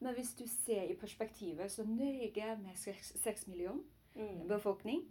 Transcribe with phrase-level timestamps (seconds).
[0.00, 3.82] Men hvis du ser i perspektivet, så Norge med seks, seks millioner
[4.14, 4.48] Mm.
[4.48, 5.02] befolkning,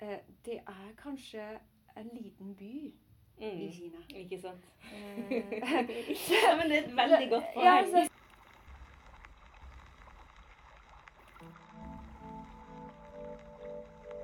[0.00, 1.58] eh, det er kanskje
[1.96, 2.92] en liten by
[3.38, 3.72] i Mm.
[3.72, 3.98] Kina.
[4.14, 4.64] Ikke sant?
[4.92, 5.30] Eh,
[6.44, 7.64] ja, men det er et veldig godt poeng.
[7.94, 8.08] Ja,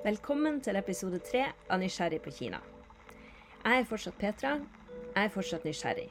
[0.03, 2.59] Velkommen til episode tre av Nysgjerrig på Kina.
[3.63, 4.57] Jeg er fortsatt Petra.
[5.15, 6.09] Jeg er fortsatt nysgjerrig.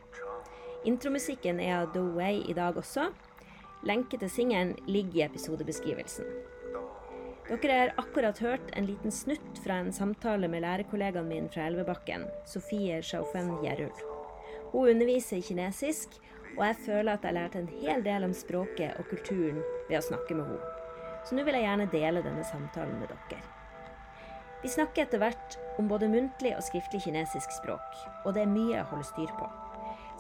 [0.89, 3.11] Intromusikken er av Do Wei i dag også.
[3.83, 6.27] Lenke til singelen ligger i episodebeskrivelsen.
[7.51, 12.29] Dere har akkurat hørt en liten snutt fra en samtale med lærerkollegaen min fra Elvebakken,
[12.47, 13.91] Sofie Shaufen Gjerul.
[14.70, 16.15] Hun underviser kinesisk,
[16.55, 19.59] og jeg føler at jeg lærte en hel del om språket og kulturen
[19.89, 20.70] ved å snakke med henne.
[21.27, 23.42] Så nå vil jeg gjerne dele denne samtalen med dere.
[24.62, 28.77] Vi snakker etter hvert om både muntlig og skriftlig kinesisk språk, og det er mye
[28.77, 29.51] jeg holder styr på.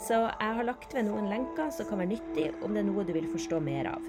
[0.00, 3.04] Så jeg har lagt ved noen lenker som kan være nyttig om det er noe
[3.06, 4.06] du vil forstå mer av.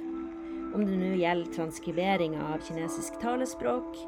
[0.74, 3.99] Om det nå gjelder transkribering av kinesisk talespråk,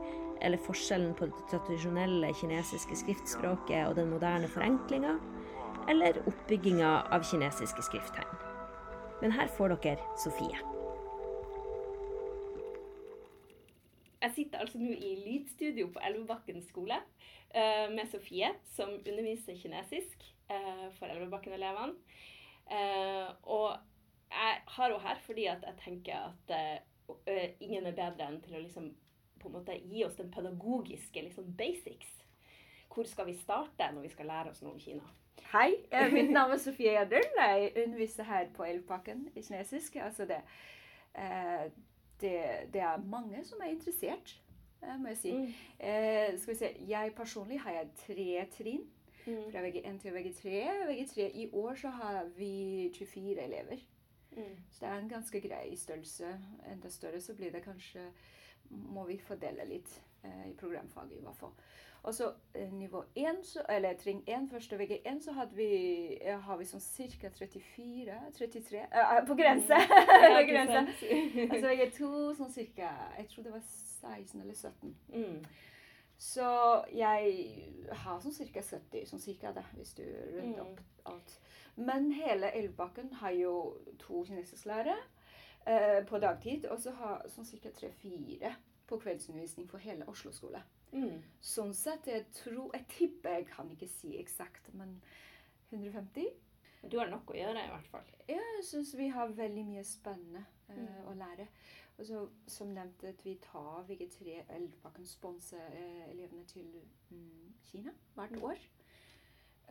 [0.41, 5.15] eller forskjellen på det tradisjonelle kinesiske skriftspråket og den moderne forenklinga,
[5.89, 8.41] eller oppbygginga av kinesiske skrifttegn.
[9.21, 10.57] Men her får dere Sofie.
[14.25, 16.97] Jeg sitter altså nå i lydstudio på Elvebakken skole
[17.53, 21.95] eh, med Sofie, som underviser kinesisk eh, for Elvebakken-elevene.
[22.65, 23.75] Eh, og
[24.31, 28.57] jeg har henne her fordi at jeg tenker at eh, ingen er bedre enn til
[28.57, 28.89] å liksom
[29.41, 32.09] på en måte gi oss den pedagogiske liksom basics.
[32.93, 35.05] Hvor skal vi starte når vi skal lære oss noe om Kina?
[35.51, 37.27] Hei, eh, mitt navn er Sofie Gjedel.
[37.37, 39.99] Jeg underviser her på Elvebakken i kinesisk.
[40.01, 40.41] Altså det,
[41.13, 41.67] eh,
[42.21, 42.39] det,
[42.73, 44.37] det er mange som er interessert,
[44.81, 45.35] eh, må jeg si.
[45.35, 45.53] Mm.
[45.79, 48.87] Eh, skal vi se, Jeg personlig har jeg tre trinn.
[49.25, 49.51] Mm.
[49.51, 50.55] Fra VG1 til VG3.
[50.89, 53.77] VG3 I år så har vi 24 elever.
[54.31, 54.57] Mm.
[54.71, 56.39] Så det er en ganske grei størrelse.
[56.71, 58.11] Enda større så blir det kanskje
[58.69, 61.51] Må vi fordele litt eh, i programfaget, i hvert fall.
[62.03, 65.67] Og så eh, nivå 1, så, eller trinn 1, første VG1, så hadde vi,
[66.47, 66.81] har vi sånn
[67.21, 67.29] ca.
[67.29, 69.79] 34 33 eh, På grense!
[70.25, 70.81] Ja, på grense.
[71.45, 72.09] Altså VG2
[72.41, 72.91] sånn ca.
[73.19, 74.95] Jeg tror det var 16 eller 17.
[75.13, 75.39] Mm.
[76.17, 78.61] Så jeg har sånn ca.
[78.61, 80.71] 70, sånn cirka det, hvis du runder Mm.
[80.71, 81.39] opp alt.
[81.77, 84.95] Men hele Elvebakken har jo to kinesisklærere
[85.67, 87.69] eh, på dagtid, og så har sånn ca.
[87.69, 88.55] tre-fire
[88.87, 90.61] på kveldsundervisning for hele Oslo skole.
[90.93, 91.21] Mm.
[91.41, 95.01] Sånn sett, jeg tror Jeg tipper, jeg kan ikke si eksakt, men
[95.73, 96.29] 150?
[96.89, 98.03] Du har nok å gjøre, i hvert fall.
[98.29, 101.05] Ja, jeg syns vi har veldig mye spennende eh, Mm.
[101.07, 101.47] å lære.
[101.97, 106.65] Og så, som nevnt, at vi tar VG3 Elvebakken sponser eh, elevene til
[107.09, 108.43] mm, Kina hvert Mm.
[108.43, 108.57] år.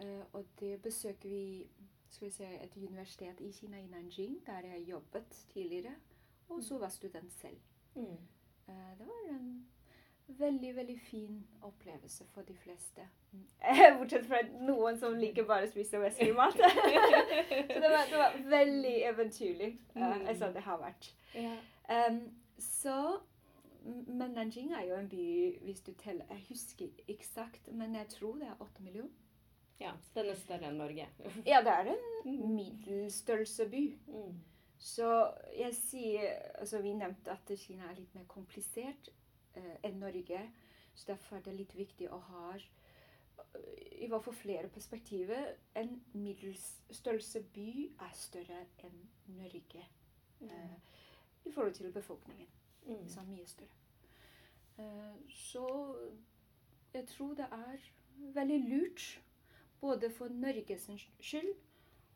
[0.02, 1.66] Uh, og det besøker vi
[2.10, 5.94] skal vi se, et universitet i Kina, i Nanjing, der jeg jobbet tidligere.
[6.48, 7.56] Og så var student selv.
[7.94, 8.02] Mm.
[8.68, 9.66] Uh, det var en
[10.28, 13.00] veldig, veldig fin opplevelse for de fleste.
[13.32, 13.44] Mm.
[13.98, 16.56] Bortsett fra noen som liker bare å spise western mat.
[17.74, 19.70] så det var, det var veldig eventyrlig.
[19.94, 20.26] Uh, Mm.
[20.26, 21.12] altså, det har vært.
[21.34, 21.54] Ja.
[21.90, 22.20] Em,
[22.58, 23.20] så
[23.84, 28.38] Men Nanjing er jo en by, hvis du teller Jeg husker eksakt, men jeg tror
[28.40, 29.12] det er åtte millioner.
[29.80, 31.06] ja, så den er større enn Norge.
[31.46, 32.54] Ja, det er en middelstørrelseby.
[32.56, 33.98] middelstørrelse by.
[34.06, 34.40] Mm.
[34.78, 35.10] Så
[35.58, 39.10] jeg sier altså Vi nevnte at Kina er litt mer komplisert
[39.56, 40.40] eh, enn Norge.
[40.94, 42.54] Så derfor er det litt viktig å ha
[44.02, 45.54] i hvert fall flere perspektiver.
[45.74, 47.70] En middelstørrelse by
[48.02, 49.00] er større enn
[49.36, 49.82] Norge
[50.40, 50.76] eh,
[51.44, 52.46] i forhold til befolkningen.
[52.86, 53.08] Mm.
[53.08, 53.68] Så er mye større.
[54.78, 55.66] Eh, så
[56.94, 57.76] jeg tror det er
[58.34, 59.20] veldig lurt,
[59.80, 60.90] både for Norges
[61.20, 61.54] skyld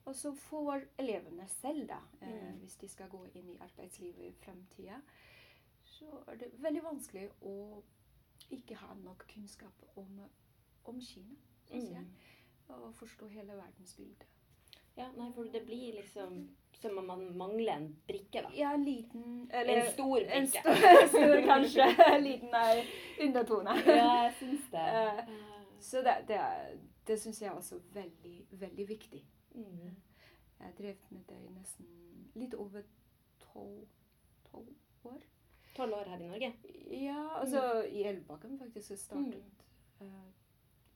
[0.09, 2.59] og så for elevene selv, da, eh, Mm.
[2.59, 5.01] hvis de skal gå inn i arbeidslivet i fremtida.
[5.85, 7.83] Så er det veldig vanskelig å
[8.51, 10.21] ikke ha nok kunnskap om,
[10.85, 12.01] om Kina, syns jeg.
[12.01, 12.75] Mm.
[12.75, 14.27] Og forstå hele verdensbildet.
[14.99, 16.49] Ja, nei, for det blir liksom
[16.79, 18.51] som om man mangler en brikke, da.
[18.55, 20.37] Ja, liten En stor brikke.
[20.37, 21.87] En stor, stor kanskje.
[22.23, 22.85] liten nei,
[23.27, 23.75] undertone.
[23.87, 24.85] Ja, jeg syns det.
[25.29, 26.39] Uh, Så det, det,
[27.07, 29.21] det syns jeg er også veldig, veldig viktig.
[29.55, 29.95] Mm.
[30.59, 31.87] Jeg har drevet med det i nesten
[32.35, 32.83] litt over
[33.43, 33.87] tolv
[35.05, 35.21] år.
[35.77, 36.53] Tolv år her i Norge.
[36.99, 38.91] Ja, altså i Elvebakken faktisk.
[38.91, 39.65] Jeg startet
[40.01, 40.33] Mm.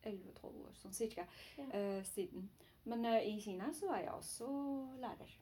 [0.07, 1.25] elleve-tolv år, sånn cirka,
[1.59, 1.65] Ja.
[1.75, 2.49] uh, siden.
[2.85, 4.47] Men eh, i Kina så var jeg også
[4.99, 5.39] lærer.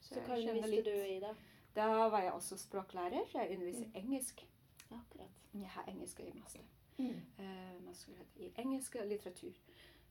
[0.00, 1.34] Så jeg hva underviste du i da?
[1.76, 3.24] Da var jeg også språklærer.
[3.34, 3.92] Jeg underviser Mm.
[3.94, 4.46] engelsk.
[4.90, 5.30] Akkurat.
[5.54, 6.60] Jeg har engelsk i master.
[6.98, 7.20] Mm.
[7.38, 9.52] Uh, i engelsk og litteratur.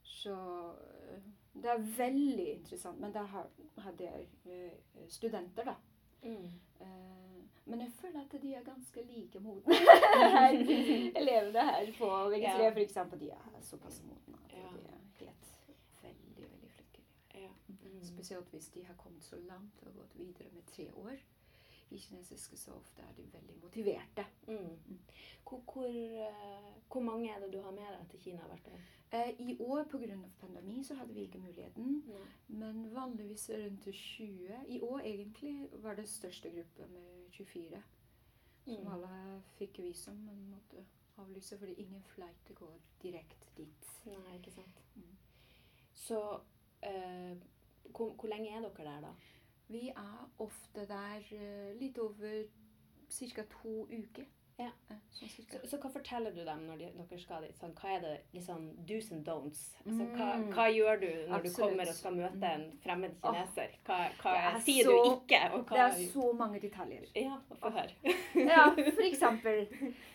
[0.03, 1.21] Så uh,
[1.53, 2.99] det er veldig interessant.
[2.99, 3.23] Men da
[3.77, 5.73] hadde jeg uh, studenter, da.
[6.23, 6.51] Mm.
[7.65, 9.73] Men jeg føler at de er ganske like modne.
[11.21, 12.71] elevene her på VG3 Ja.
[12.81, 14.69] eksempel, de er såpass modne at Ja.
[14.77, 15.45] de er helt
[16.03, 17.01] veldig, veldig flinke.
[17.35, 17.49] Ja.
[17.93, 18.03] Mm.
[18.03, 21.17] Spesielt hvis de har kommet så langt og gått videre med tre år.
[21.89, 24.25] I kinesiske så ofte er de veldig motiverte.
[24.47, 24.99] Mm.
[25.47, 28.81] Hvor, hvor, eh, hvor mange er det du har med deg til Kina hvert år?
[29.11, 30.17] Eh, I år pga.
[30.41, 32.03] pandemi så hadde vi ikke muligheten.
[32.07, 32.25] Nei.
[32.47, 34.65] Men vanligvis rundt 20.
[34.67, 37.83] I år egentlig var det største gruppe med 24.
[38.65, 38.93] Som Mm.
[38.93, 40.85] alle fikk visum, men måtte
[41.17, 43.87] avlyse fordi ingen flight går direkte dit.
[44.05, 44.81] Nei, ikke sant.
[44.95, 45.17] Mm.
[45.95, 46.39] Så
[46.83, 47.37] eh,
[47.95, 49.13] hvor, hvor lenge er dere der, da?
[49.69, 52.43] Vi er ofte der eh, litt over
[53.09, 53.43] ca.
[53.61, 54.25] to uker.
[54.57, 54.71] Ja.
[55.13, 55.29] Sånn.
[55.29, 57.53] Så, så hva forteller du dem når de, dere skal dit?
[57.59, 59.59] Sånn, hva er det liksom do's and don'ts?
[59.85, 60.47] Altså, hva, Mm.
[60.55, 63.75] hva gjør du når du kommer og skal møte en fremmed kineser?
[63.85, 65.41] Hva, hva er sier så- du ikke?
[65.69, 67.05] Det er så mange detaljer.
[67.15, 68.15] Ja, få høre.
[68.33, 69.67] Ja, for eksempel.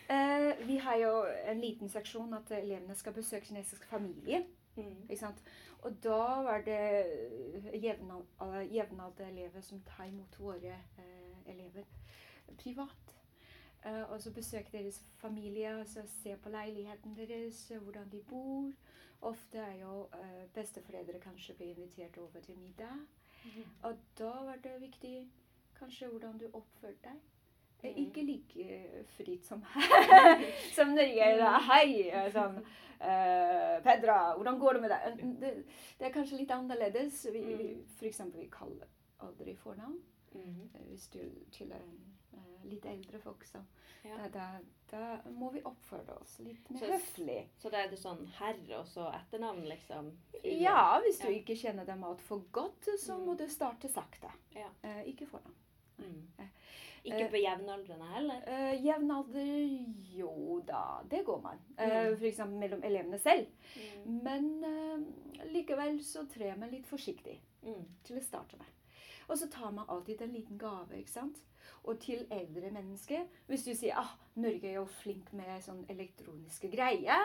[0.09, 1.13] eh, vi har jo
[1.47, 4.43] en liten seksjon at elevene skal besøke kinesisk familie.
[4.75, 5.03] Mm.
[5.09, 5.43] Ikke sant?
[5.83, 11.83] Og da var det eh, jevnaldrende elever som tar imot våre eh, elever
[12.57, 13.15] privat.
[13.85, 18.71] Eh, og så besøke deres familie, og se på leiligheten deres, eh, hvordan de bor.
[19.21, 22.95] Ofte er jo eh, besteforeldre kanskje blir invitert over til middag.
[23.43, 23.63] Mm.
[23.81, 25.31] Og da var det viktig
[25.79, 27.32] kanskje hvordan du oppførte deg.
[27.83, 27.97] Eh.
[28.05, 29.63] Ikke like fritt som
[30.75, 31.29] som Norge.
[31.39, 31.57] Da.
[31.69, 32.09] Hei!
[32.09, 32.61] eh, Sånn.
[33.03, 35.07] Uh, Pedra, hvordan går det med deg?
[35.09, 35.49] Eh, Det,
[35.99, 37.25] det er kanskje litt annerledes.
[37.33, 37.81] Vi, vi, Mm.
[37.99, 38.87] for eksempel, vi kaller
[39.19, 39.97] aldri fornavn.
[40.35, 41.19] Eh, Hvis du
[41.51, 41.83] tilhører
[42.33, 43.59] uh, litt eldre folk, så
[44.03, 44.15] Ja.
[44.17, 44.47] da, da,
[44.91, 47.41] da må vi oppføre oss litt mer Så- høflig.
[47.59, 50.09] Så da er det sånn herre og så etternavn, liksom?
[50.43, 51.37] Ja, hvis du Ja.
[51.39, 53.37] ikke kjenner dem altfor godt, så må Mm.
[53.37, 54.31] du starte sakte.
[54.55, 54.67] Ja.
[54.83, 55.55] Uh, ikke fornavn.
[55.99, 56.27] Mm.
[57.05, 58.43] Eh, Ikke på jevnaldrende heller?
[58.47, 59.79] Uh, Jevnalder
[60.17, 61.59] Jo da, det går man.
[61.75, 62.19] Uh, F.eks.
[62.19, 63.47] for eksempel mellom elevene selv.
[64.05, 64.21] Mm.
[64.23, 67.83] Men uh, likevel så trer man litt forsiktig Mm.
[68.03, 68.67] til å starte med.
[69.29, 71.37] Og så tar man alltid en liten gave, ikke sant.
[71.83, 76.69] Og til eldre mennesker Hvis du sier ah, Norge er jo flink med sånn elektroniske
[76.71, 77.23] greier.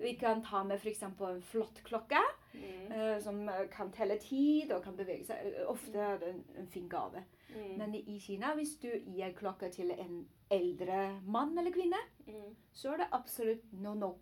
[0.00, 1.02] Vi kan ta med f.eks.
[1.02, 2.20] en flott klokke
[2.52, 2.90] Mm.
[2.92, 5.36] uh, som eh, kan telle tid og kan bevege seg.
[5.46, 7.22] Eh, Ofte er det en, en fin gave.
[7.54, 7.76] Mm.
[7.78, 11.96] Men i Kina, hvis du gir klokka til en eldre mann eller kvinne,
[12.26, 12.56] Mm.
[12.72, 14.16] så er det absolutt no no.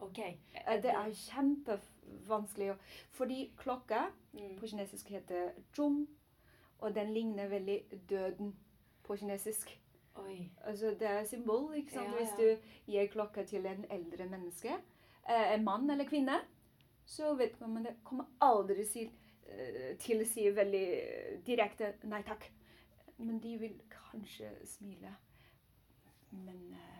[0.00, 0.18] OK.
[0.18, 2.74] Eh, Det er kjempevanskelig.
[3.10, 4.56] Fordi klokka Mm.
[4.58, 6.06] på kinesisk heter zhong,
[6.78, 8.56] og den ligner veldig døden
[9.02, 9.80] på kinesisk.
[10.18, 10.50] Oi.
[10.64, 12.06] Altså Det er symbol, ikke sant?
[12.06, 14.74] Ja, Hvis du gir klokka til en eldre menneske,
[15.28, 16.40] eh, en mann eller kvinne,
[17.06, 19.10] så vedkommende kommer aldri si,
[19.46, 22.50] eh, til å si veldig eh, direkte 'nei takk'.
[23.18, 25.16] Men de vil kanskje smile.
[26.30, 26.97] Men eh,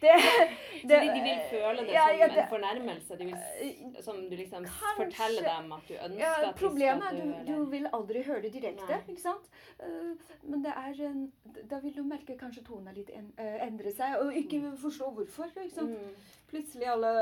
[0.02, 0.16] det,
[0.82, 3.18] Så de, vil føle det Ja, som ja, en fornærmelse?
[3.18, 7.04] De vil, Eh, som du liksom kanskje- forteller dem at du ønsker Ja, at problemet
[7.04, 9.00] er at du, du vil aldri høre det direkte, Nei.
[9.14, 9.48] ikke sant?
[9.82, 11.32] Uh, men det er en,
[11.70, 15.50] da vil du merke kanskje tonen litt en, uh, endre seg, og ikke forstå hvorfor.
[15.64, 15.90] ikke sant?
[15.90, 16.14] Mm.
[16.48, 17.12] Plutselig alle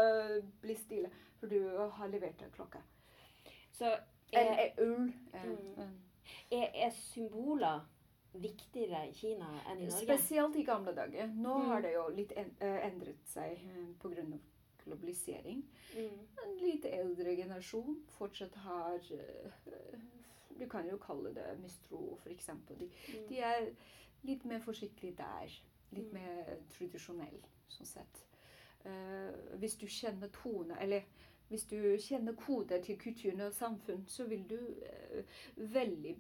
[0.63, 1.11] blir stille,
[1.41, 1.59] for du
[1.99, 2.79] har levert en klokke.
[3.73, 3.91] Så
[4.33, 5.13] er, eh, ull.
[5.35, 5.81] eh, Mm.
[5.83, 6.63] eh.
[6.63, 7.81] er, er symboler
[8.41, 10.05] viktigere i Kina enn i Norge?
[10.05, 11.27] Spesielt i gamle dager.
[11.27, 11.67] Nå Mm.
[11.69, 14.39] har det jo litt eh, endret seg eh, pga.
[14.85, 15.65] globalisering.
[15.97, 16.19] Mm.
[16.45, 19.99] En litt eldre generasjon fortsatt har eh,
[20.59, 22.47] Du kan jo kalle det mistro, f.eks.
[22.69, 22.75] De,
[23.09, 23.29] Mm.
[23.29, 23.67] de er
[24.25, 25.51] litt mer forsiktige der.
[25.93, 26.15] Litt Mm.
[26.15, 28.23] mer tradisjonell, sånn sett.
[28.87, 31.03] Uh, hvis du kjenner tone, eller
[31.51, 35.23] hvis du kjenner koder til kulturen og samfunn, så vil du uh,
[35.57, 36.17] veldig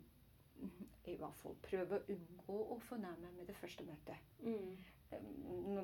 [1.06, 4.16] i hvert fall prøve å unngå å fornærme med det første møtet.
[4.42, 4.76] Mm.
[5.12, 5.26] Eh,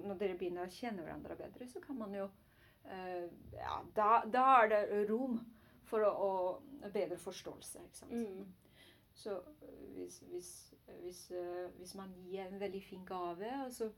[0.09, 4.47] Når dere begynner å kjenne hverandre bedre, så kan man jo uh, Ja, da, da
[4.63, 5.39] er det rom
[5.87, 6.11] for å,
[6.83, 7.85] å bedre forståelse.
[7.87, 8.13] ikke sant?
[8.13, 8.51] Mm.
[9.15, 10.51] Så øh, hvis, hvis,
[11.05, 13.91] hvis, uh, hvis man gir en veldig fin gave, og så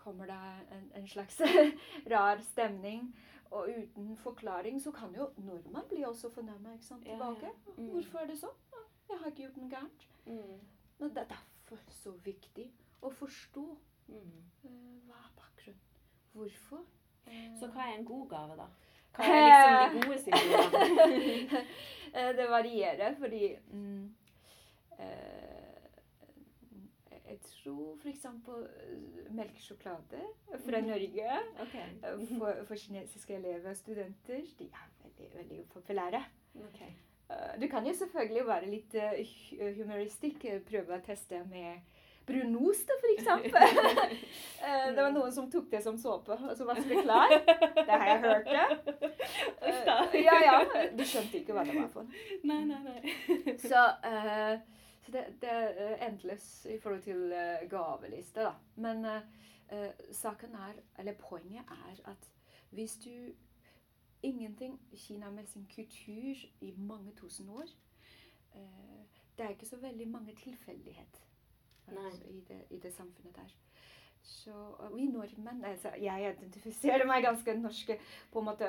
[0.00, 0.38] kommer det
[0.78, 1.38] en, en slags
[2.12, 3.12] rar stemning,
[3.50, 7.50] og uten forklaring, så kan jo nordmenn bli også fornærma Ja, tilbake.
[7.50, 7.72] ja.
[7.76, 7.88] Mm.
[7.94, 8.58] Hvorfor er det sånn?
[9.10, 10.06] Jeg har ikke gjort noe gærent.
[10.26, 10.60] Mm.
[10.98, 12.70] Men det er derfor så viktig
[13.02, 13.66] å forstå
[14.10, 14.42] Mm.
[14.64, 14.70] uh,
[15.06, 15.80] hva er bakgrunnen.
[16.32, 16.80] Hvorfor.
[17.26, 18.66] Uh, Så hva er en god gave, da?
[19.14, 21.66] Hva er liksom de gode sine
[22.14, 24.14] Eh, det varierer, fordi mm,
[24.98, 25.76] eh,
[27.30, 28.24] Jeg tror f.eks.
[29.30, 30.20] melkesjokolade
[30.64, 30.88] fra Mhm.
[30.88, 31.74] Norge Ok.
[31.74, 36.24] eh, for, for kinesiske elever og studenter, de er veldig, veldig populære.
[36.54, 36.82] ok.
[37.60, 40.46] Du kan jo selvfølgelig være litt uh, humoristisk.
[40.66, 41.80] Prøve å teste med
[42.30, 43.26] brunost, f.eks.
[43.26, 47.34] uh, det var noen som tok det som såpe, og vaske klær.
[47.76, 48.50] Det har jeg hørt.
[48.50, 48.66] det.
[49.60, 50.54] Uh, ja, ja.
[50.96, 52.08] Du skjønte ikke hva det var for.
[52.48, 53.12] Nei, nei, nei.
[53.70, 54.56] Så, uh,
[55.04, 58.54] så det, det, er endeløst i forhold til uh, gaveliste, da.
[58.80, 59.06] Men
[60.16, 62.26] saken er, eller poenget er at
[62.74, 63.12] hvis du
[64.22, 67.68] Ingenting Kina med sin kultur i mange tusen år
[69.36, 71.20] Det er ikke så veldig mange tilfeldigheter
[71.86, 73.54] altså, i, i, det, samfunnet der.
[74.22, 77.98] Så vi nordmenn altså, Jeg identifiserer meg ganske norske
[78.32, 78.68] på en måte.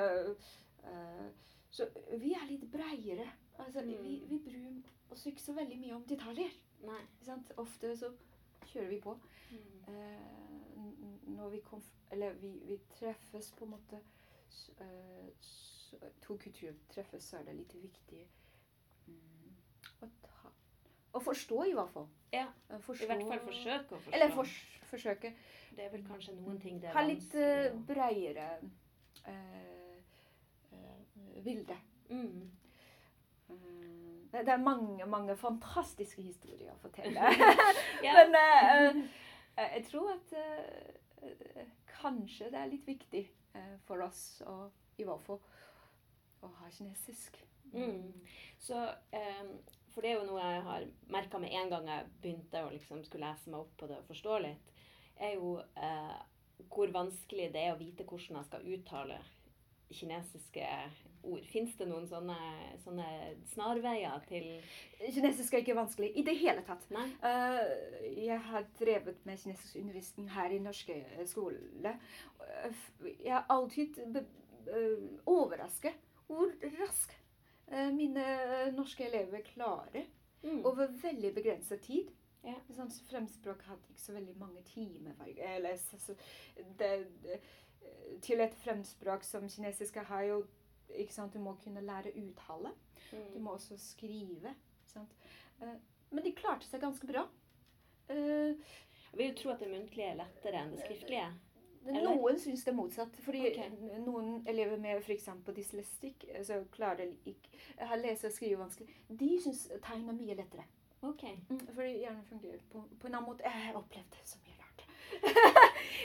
[0.84, 1.28] Uh,
[1.70, 3.28] så vi er litt breiere.
[3.58, 3.92] Altså, mm.
[4.02, 6.56] vi, vi, bryr oss ikke så veldig mye om detaljer.
[7.56, 8.10] Ofte så
[8.72, 9.18] kjører vi på.
[9.50, 9.68] Mm.
[9.88, 10.62] Uh,
[11.36, 11.62] når vi,
[12.12, 14.00] eller vi, vi, treffes på en måte
[16.22, 18.22] To kulturer treffes, så er det litt viktig
[19.06, 19.50] mm,
[20.00, 20.52] å ta
[21.12, 22.06] å forstå, i hvert fall.
[22.32, 22.46] Ja.
[22.80, 24.14] Forstå, I hvert fall forsøke å forstå.
[24.16, 24.54] Eller for,
[24.88, 25.32] forsøke.
[25.76, 28.48] Det er vel kanskje noen ting det er Ha litt uh, breiere
[29.28, 29.98] uh,
[30.72, 31.76] uh, bilde.
[32.12, 32.50] Mm.
[34.32, 37.32] det er mange, mange fantastiske historier å fortelle.
[38.18, 38.36] Men
[39.56, 40.34] jeg tror at
[41.92, 43.26] kanskje det er litt viktig
[43.86, 44.56] for oss å
[45.00, 45.40] i fall
[46.42, 47.38] å ha kinesisk.
[47.72, 48.12] Mm.
[48.60, 49.52] Så um,
[49.92, 53.02] for det er jo noe jeg har merka med en gang jeg begynte å liksom
[53.04, 54.70] skulle lese meg opp på det og forstå litt,
[55.20, 56.18] er jo eh,
[56.72, 59.18] hvor vanskelig det er å vite hvordan jeg skal uttale
[59.96, 60.66] kinesiske
[61.22, 61.46] ord.
[61.52, 62.36] Fins det noen sånne,
[62.82, 63.06] sånne,
[63.52, 64.48] snarveier til
[65.02, 66.84] Kinesisk er ikke vanskelig i det hele tatt.
[66.92, 67.62] Uh,
[68.16, 70.98] jeg har drevet med kinesisk undervisning her i norske
[71.30, 71.96] skole.
[73.02, 73.98] Jeg har alltid
[75.26, 77.18] overrasket hvor raskt
[77.72, 78.24] Eh, mine
[78.76, 80.04] norske elever klarer
[80.42, 80.64] mm.
[80.66, 82.10] over veldig begrenset tid.
[82.42, 82.56] Ja.
[82.74, 85.16] Sånn, fremspråk hadde ikke så veldig mange timer.
[85.54, 86.16] Eller, så,
[86.78, 86.90] det,
[87.22, 87.38] det,
[88.22, 90.42] til et fremspråk som kinesisk har jo
[91.32, 92.74] Du må kunne lære uttale.
[93.12, 93.32] Mm.
[93.34, 94.54] Du må også skrive.
[94.96, 95.68] Uh,
[96.10, 97.22] men de klarte seg ganske bra.
[98.08, 98.56] Jeg
[99.16, 101.30] vil jo tro at det muntlige er lettere enn det skriftlige.
[101.86, 102.04] Eller?
[102.14, 103.16] Noen syns det er motsatt.
[103.24, 103.70] fordi okay.
[104.04, 105.28] Noen elever med f.eks.
[105.56, 110.68] dyslestikk så klarer ikke har lese- og skrivevansker, De syns tegn er mye lettere.
[111.02, 111.36] Okay.
[111.48, 113.42] Mm, fordi hjernen fungerer på, på, en annen måte.
[113.42, 114.41] Jeg har opplevd så mye rart.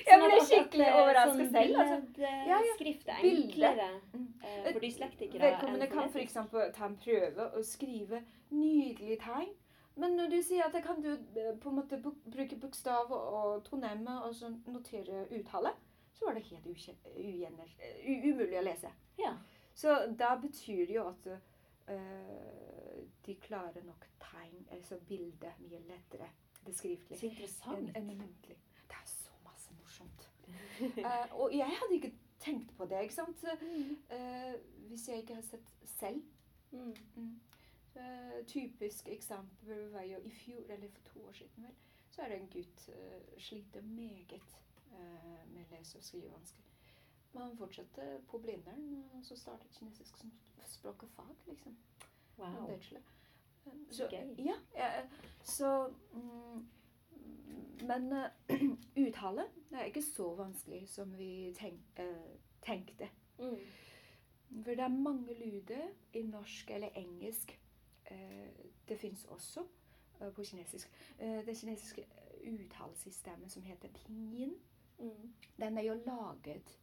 [0.08, 1.80] Jeg ble skikkelig overrasket sånn selv.
[1.84, 2.00] Altså.
[2.24, 2.60] Ja, ja.
[2.78, 5.44] Skrift er enklere uh, for dyslektikere.
[5.46, 6.38] Vedkommende kan f.eks.
[6.78, 9.54] ta en prøve og skrive nydelige tegn.
[9.98, 13.64] Men når du sier at jeg kan du eh, på en måte bruke bokstav og
[13.66, 15.72] tonemme og så notere uttale,
[16.14, 16.68] så var det helt
[18.06, 18.92] umulig å lese.
[19.18, 19.34] Ja.
[19.78, 21.28] Så da betyr det jo at
[21.90, 26.30] uh, de klarer nok tegn, altså bildet, mye lettere.
[26.68, 27.92] Interessant.
[27.96, 28.58] Enn en muntlig.
[28.88, 30.30] Det er så masse morsomt.
[30.82, 33.44] uh, og jeg hadde ikke tenkt på det, ikke sant?
[33.44, 34.54] Uh,
[34.90, 36.24] hvis jeg ikke har sett selv.
[36.72, 36.96] Mm.
[37.16, 37.40] Mm.
[37.96, 41.76] Uh, typisk eksempel var jo i fjor, eller for to år siden, vel,
[42.12, 44.42] så er det en gutt uh, sliter meget
[45.54, 46.62] med lese- og skrivevansker.
[47.34, 50.32] Men han fortsatte på Blindern, og så startet kinesisk som
[50.66, 51.78] språk og fag, liksom.
[52.38, 52.80] Wow.
[53.92, 55.08] Så, ja, ja,
[55.44, 56.70] så um,
[57.88, 58.10] Men
[59.08, 62.02] uttale er ikke så vanskelig som vi tenk,
[62.66, 63.10] tenkte.
[63.40, 63.60] Mm.
[64.64, 67.60] For det er mange lyder i norsk eller engelsk
[68.12, 69.66] Uh, det fins også
[70.34, 70.92] på kinesisk.
[71.20, 72.06] Det kinesiske
[72.44, 74.54] uttalesystemet som heter pinyin,
[75.00, 75.34] mm.
[75.60, 76.80] den er jo laget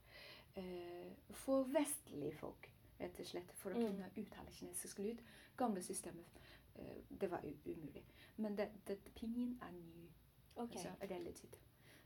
[1.31, 3.87] for vestlige folk, rett og slett, for å mm.
[3.87, 5.23] kunne uttale kinesisk lyd.
[5.57, 6.39] Gamle systemet
[7.21, 8.05] det var umulig.
[8.37, 10.09] Men det, det, pinyin er ny.
[10.57, 10.79] Okay.
[10.79, 11.61] Altså relativt.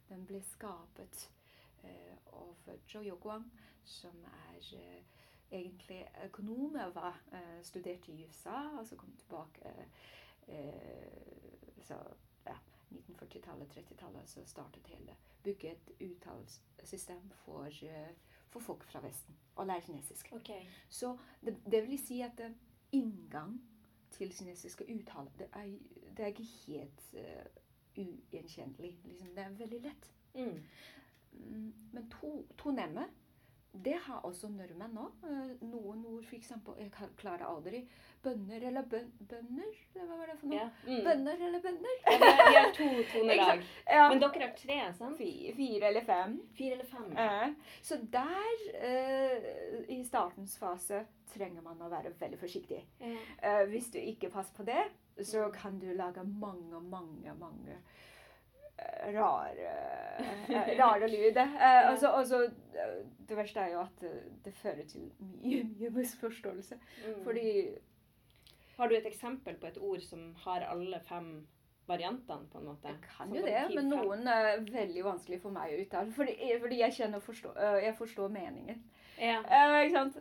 [0.08, 1.30] Den ble skapet
[2.32, 3.44] av Zhou Youguang,
[3.84, 4.60] som er
[5.50, 9.74] egentlig økonomer var uh, studerte i USA, og så kom tilbake
[10.48, 10.54] uh,
[11.82, 11.94] så
[12.46, 12.56] ja,
[12.90, 18.10] 1940-tallet, 30-tallet, så startet hele bygge et uttalelsessystem for, uh,
[18.48, 20.32] for, folk fra Vesten Og lære kinesisk.
[20.32, 20.66] Okay.
[20.88, 22.42] Så det, det, vil si at
[22.92, 23.60] inngang
[24.10, 25.64] til kinesiske uttaler det er,
[26.16, 27.00] det er ikke helt
[27.98, 28.92] ugjenkjennelig.
[29.04, 30.12] Liksom, det er veldig lett.
[30.34, 30.52] Mm.
[31.38, 33.04] mm men to, to nemme
[33.84, 35.04] det har også nordmenn nå.
[35.28, 36.52] Eh, noen ord, f.eks.
[36.80, 37.82] Jeg klarer aldri
[38.24, 39.74] bønner eller bøn, bønner?
[39.94, 40.58] Hva var det for noe?
[40.58, 40.68] Ja.
[40.88, 41.02] Mm.
[41.06, 42.00] Bønner eller bønner?
[42.08, 43.66] Ja, vi har to tonelag.
[43.98, 44.08] Ja.
[44.10, 45.18] Men dere har tre, sant?
[45.20, 46.38] Fi- Fire eller fem.
[46.56, 47.12] Fire eller fem?
[47.14, 47.52] Ja.
[47.84, 52.80] Så der, uh, i startens fase, trenger man å være veldig forsiktig.
[53.04, 54.80] Eh, hvis du ikke passer på det,
[55.24, 57.76] så kan du lage mange, mange, mange
[58.78, 59.68] eh, rare,
[60.48, 61.42] eh, rare lyder.
[61.42, 62.50] Eh, altså, altså,
[63.28, 64.04] det verste er jo at
[64.44, 66.74] det fører til mye, mye misforståelse.
[67.06, 67.22] Mm.
[67.24, 67.68] Fordi
[68.78, 71.48] Har du et eksempel på et ord som har alle fem
[71.86, 72.88] variantene, på en måte?
[72.88, 76.12] jeg kan jo det, men noen er veldig vanskelig for meg å uttale.
[76.12, 78.84] Fordi, fordi jeg forstå, forstår jeg forstår meningen.
[79.18, 79.40] Ja.
[79.42, 80.20] Uh, ikke sant?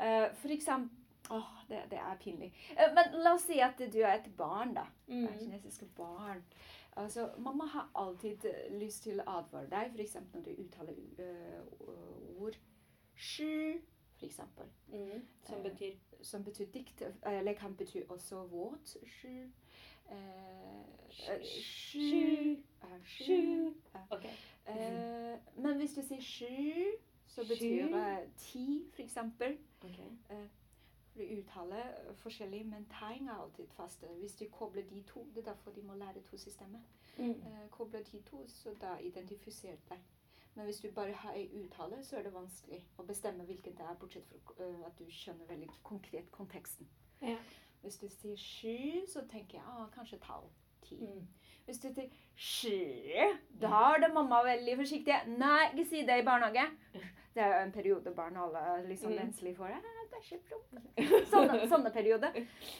[0.00, 0.99] Uh, for eksempel
[1.30, 2.54] Åh, det, det er pinlig.
[2.70, 4.86] Eh, men la oss si at du er et barn, da.
[5.06, 5.24] Mm.
[5.24, 6.42] Et kinesiske barn.
[6.96, 10.16] Altså, mamma har alltid eh, lyst til å advare deg, f.eks.
[10.34, 12.58] når du uttaler uh, ord.
[13.14, 13.78] Sky,
[14.18, 14.40] f.eks.
[14.88, 15.26] Mm.
[15.46, 15.94] Som betyr?
[15.94, 17.02] betyr Som betyr dikt.
[17.26, 18.96] Eller kan bety også våt.
[19.06, 19.46] Sky.
[21.10, 22.56] Sky.
[23.06, 23.70] sky.
[25.54, 26.88] men hvis du sier sky,
[27.26, 29.16] så betyr det ti, f.eks.
[29.84, 30.08] Okay.
[30.26, 30.59] For
[31.16, 34.06] å uttaler forskjellig, men tegn er alltid faste.
[34.20, 36.80] Hvis du kobler de to, det er derfor de må lære to systemer.
[37.18, 37.30] Mm.
[37.30, 39.98] Eh, kobler de to, så da identifiserer deg.
[40.54, 43.86] Men hvis du bare har ei uttale, så er det vanskelig å bestemme hvilken det
[43.86, 46.88] er, bortsett fra eh, at du skjønner veldig konkret konteksten.
[47.22, 47.36] Ja.
[47.82, 50.50] Hvis du sier sky, så tenker jeg ah, kanskje tall.
[50.82, 50.96] Ti.
[50.96, 51.28] Mm.
[51.64, 53.30] Hvis du sier sky,
[53.62, 55.16] da er det mamma veldig forsiktig.
[55.38, 56.66] Nei, ikke si det i barnehage.
[57.34, 59.18] Det er jo en periode barn alle liksom Mm.
[59.18, 59.66] engstelige for.
[59.66, 61.26] Eh, det er ikke promp.
[61.30, 62.32] Sånne, sånne perioder.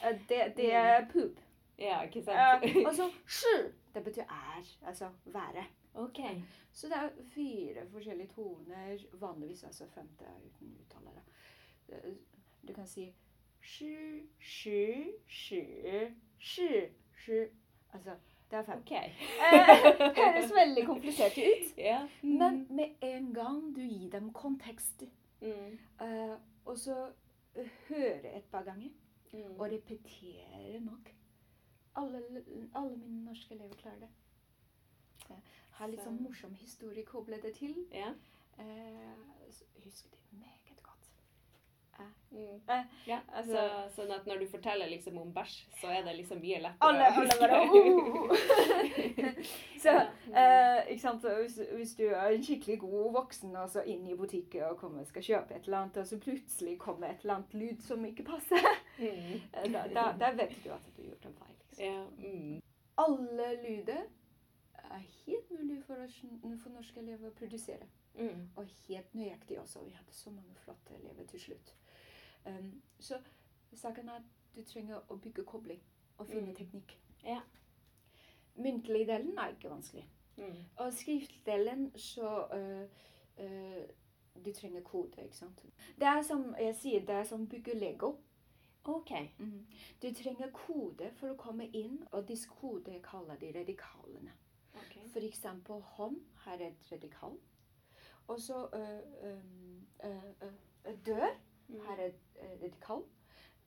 [0.03, 1.39] Eh, Det, det er poop.
[1.79, 2.63] Ja, ikke sant?
[2.87, 5.63] og så sky, det betyr er, altså være.
[5.95, 6.19] OK.
[6.71, 11.23] Så det er fire forskjellige toner, vanligvis altså femte uten uttalere.
[11.89, 12.13] Eh,
[12.67, 13.13] Du kan si
[13.61, 15.63] sky, sky, sky,
[16.39, 16.89] sky,
[17.23, 17.47] sky.
[17.93, 18.11] Altså,
[18.51, 18.79] det er fem.
[18.83, 18.91] OK.
[19.51, 19.69] Eh,
[20.17, 22.01] høres veldig komplisert ut, Ja.
[22.23, 25.03] men med en gang du gir dem kontekst,
[25.41, 25.77] mm.
[26.01, 26.95] eh, og så
[27.89, 28.89] høre et par ganger,
[29.33, 29.59] Mm.
[29.59, 31.13] og repetere nok.
[31.95, 32.19] Alle,
[32.75, 34.09] alle mine norske elever klarer det.
[35.29, 35.37] Jeg
[35.79, 37.77] har litt sånn morsom historie koblet det til.
[37.95, 38.11] Yeah.
[38.59, 40.60] Eh, så husker det godt.
[42.31, 42.61] Mm.
[42.69, 43.19] Eh, ja.
[43.35, 46.61] altså- så, sånn at når du forteller liksom om bæsj, så er det liksom mye
[46.63, 48.31] lettere Alle, alle bare oh!
[49.83, 49.89] Så
[50.35, 51.25] eh, ikke sant?
[51.41, 55.03] Hvis, hvis du er en skikkelig god voksen og så inn i butikken og kommer
[55.09, 58.23] skal kjøpe et eller annet, og så plutselig kommer et eller annet lyd som ikke
[58.23, 59.41] passer, Mm.
[59.57, 61.55] eh, da, da, da vet du at du har gjort en feil.
[61.67, 61.85] Liksom.
[61.85, 62.03] Ja.
[62.17, 62.61] Mm.
[62.97, 64.03] Alle lyder
[65.01, 66.17] er helt mulig for, oss,
[66.63, 67.87] for norske elever å produsere.
[68.15, 68.47] Mm.
[68.55, 69.83] Og helt nøyaktig også.
[69.85, 71.75] Vi hadde så mange flotte elever til slutt.
[72.45, 73.19] Um, så
[73.77, 75.81] saken er at du trenger å bygge kobling
[76.17, 76.55] og finne Mm.
[76.55, 76.97] teknikk.
[77.23, 77.41] Ja.
[78.55, 80.07] Muntlig delen er ikke vanskelig.
[80.37, 80.57] Mm.
[80.77, 82.83] Og skriftdelen så uh,
[83.45, 83.83] uh,
[84.45, 85.61] Du trenger kode, ikke sant.
[85.99, 88.15] Det er som jeg sier, det er som bygge Lego.
[88.83, 89.11] OK.
[90.01, 94.31] Du trenger kode for å komme inn, og disse kode kaller de radikalene.
[95.11, 97.37] For eksempel hånd har et radikal.
[98.27, 100.23] Og så øh, øh,
[100.85, 101.27] øh, dør
[101.69, 103.03] her har et øh, radikal.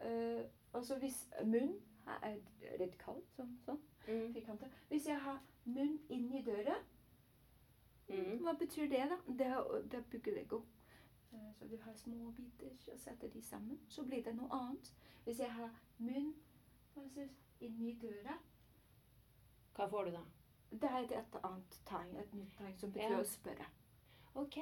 [0.04, 1.74] Øh, og så hvis munn
[2.06, 2.44] har et
[2.80, 4.32] radikal, sånn, sånn, Mm.
[4.34, 4.68] firkantet.
[4.88, 6.74] Hvis jeg har munn inni døra,
[8.08, 8.42] Mm.
[8.44, 9.16] hva betyr det da?
[9.32, 10.60] Det er, det er bygge Lego.
[11.32, 14.92] Eh, Så du har små biter og setter de sammen, så blir det noe annet.
[15.24, 16.34] Hvis jeg har munn
[17.60, 18.38] inni døra,
[19.74, 20.20] Hva får du da?
[20.70, 23.20] Det er et, et annet tegn, et nytt tegn som betyr Ja.
[23.20, 23.66] å spørre.
[24.34, 24.56] OK.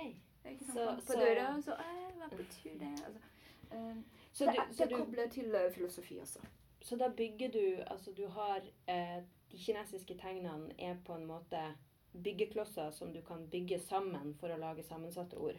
[0.44, 0.76] Ikke sant?
[0.78, 1.76] Så- på så- døra, så
[2.18, 2.92] hva betyr det?
[3.06, 3.20] Altså,
[3.72, 6.40] um, Så det, du, så det du kobler til eh, filosofi også.
[6.80, 11.74] Så da bygger du Altså du har eh, De kinesiske tegnene er på en måte
[12.22, 15.56] byggeklosser som du kan bygge sammen for å lage sammensatte ord.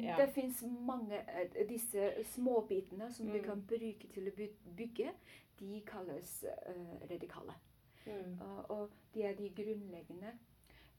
[0.00, 0.16] Ja.
[0.16, 1.20] Det fins mange
[1.68, 3.44] Disse småbitene som du Mm.
[3.44, 5.12] kan bruke til å bygge,
[5.60, 7.54] de kalles uh, radikale.
[8.06, 8.40] Mm.
[8.40, 10.32] Og, og de er de grunnleggende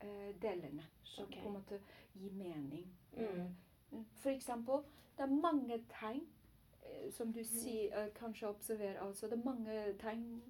[0.01, 1.41] eh, delene som okay.
[1.41, 1.79] på en måte
[2.13, 2.87] gir mening.
[3.17, 3.47] Mm.
[3.91, 4.83] Eh, For eksempel,
[5.17, 6.21] det er mange tegn
[6.83, 7.33] eh, som Mm.
[7.33, 9.27] du sier, eh, kanskje observerer altså.
[9.27, 10.41] Det er mange tegn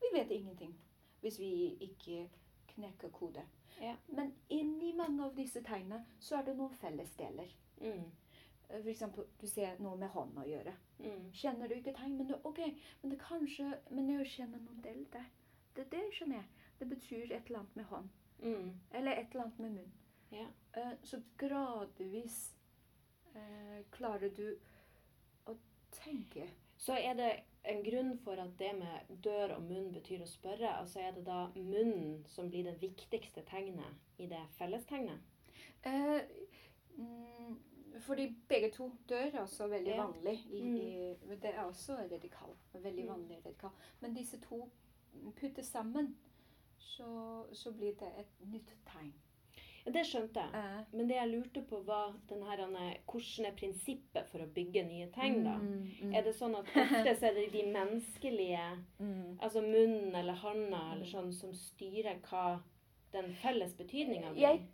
[0.00, 0.74] Vi vet ingenting
[1.20, 2.28] hvis vi ikke
[2.74, 3.42] knekker kode.
[3.80, 3.94] Ja.
[4.08, 7.48] Men inni mange av disse tegnene så er det noen fellesdeler.
[7.80, 8.10] Mm.
[8.70, 10.74] Eh, For eksempel, du ser noe med hånd å gjøre.
[10.98, 11.30] Mm.
[11.32, 12.60] Kjenner du ikke tegn, men du, ok,
[13.02, 15.24] men det kanskje, men jeg kjenner noen del der.
[15.76, 16.48] Det, det skjønner jeg.
[16.78, 18.08] Det betyr et eller annet med hånd.
[18.42, 18.70] Mm.
[18.92, 19.92] Eller et eller annet med munn.
[20.32, 20.46] Ja.
[20.76, 22.38] Uh, så gradvis
[23.36, 24.56] uh, klarer du
[25.46, 25.56] å
[25.90, 26.48] tenke.
[26.78, 27.30] Så er det
[27.64, 30.72] en grunn for at det med dør og munn betyr å spørre?
[30.80, 35.22] Altså Er det da munnen som blir det viktigste tegnet i det fellestegnet?
[35.84, 36.20] Eh,
[36.98, 37.54] mm,
[38.04, 40.06] fordi begge to dør er også veldig Ja.
[40.06, 40.38] vanlig.
[40.50, 40.76] I, Mm.
[40.76, 42.56] i, det er også radikal.
[42.74, 43.08] Veldig Mm.
[43.14, 43.70] vanlig radikal.
[44.00, 44.68] Men disse to
[45.40, 46.14] puttes sammen,
[46.78, 49.12] så, så blir det et nytt tegn.
[49.84, 50.56] Ja, det skjønte jeg.
[50.56, 55.08] Eh, Men det jeg lurte på, var denne, hvordan er prinsippet for å bygge nye
[55.12, 55.56] tegn, da?
[55.60, 58.68] mm, mm, Er det sånn at ofte er det de menneskelige,
[59.04, 59.40] mm.
[59.40, 62.62] altså munnen eller handa eller sånn, som styrer hva
[63.12, 64.42] den felles betydninga blir?
[64.42, 64.64] Jeg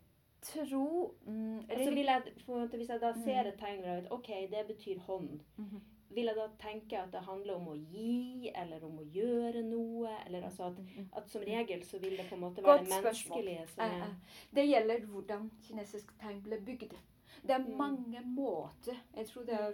[0.43, 3.49] tror mm, Altså, jeg, måte, hvis jeg da ser Mm.
[3.49, 5.81] et tegn jeg vet OK, det betyr hånd, Mhm.
[6.11, 10.09] vil jeg da tenke at det handler om å gi, eller om å gjøre noe?
[10.27, 11.09] Eller altså at, Mhm.
[11.17, 14.15] at som regel så vil det på en måte være det menneskelige som er.
[14.55, 16.95] Det gjelder hvordan kinesisk tegn ble bygd.
[17.43, 17.77] Det er Mm.
[17.77, 18.97] mange måter.
[19.17, 19.73] Jeg tror det er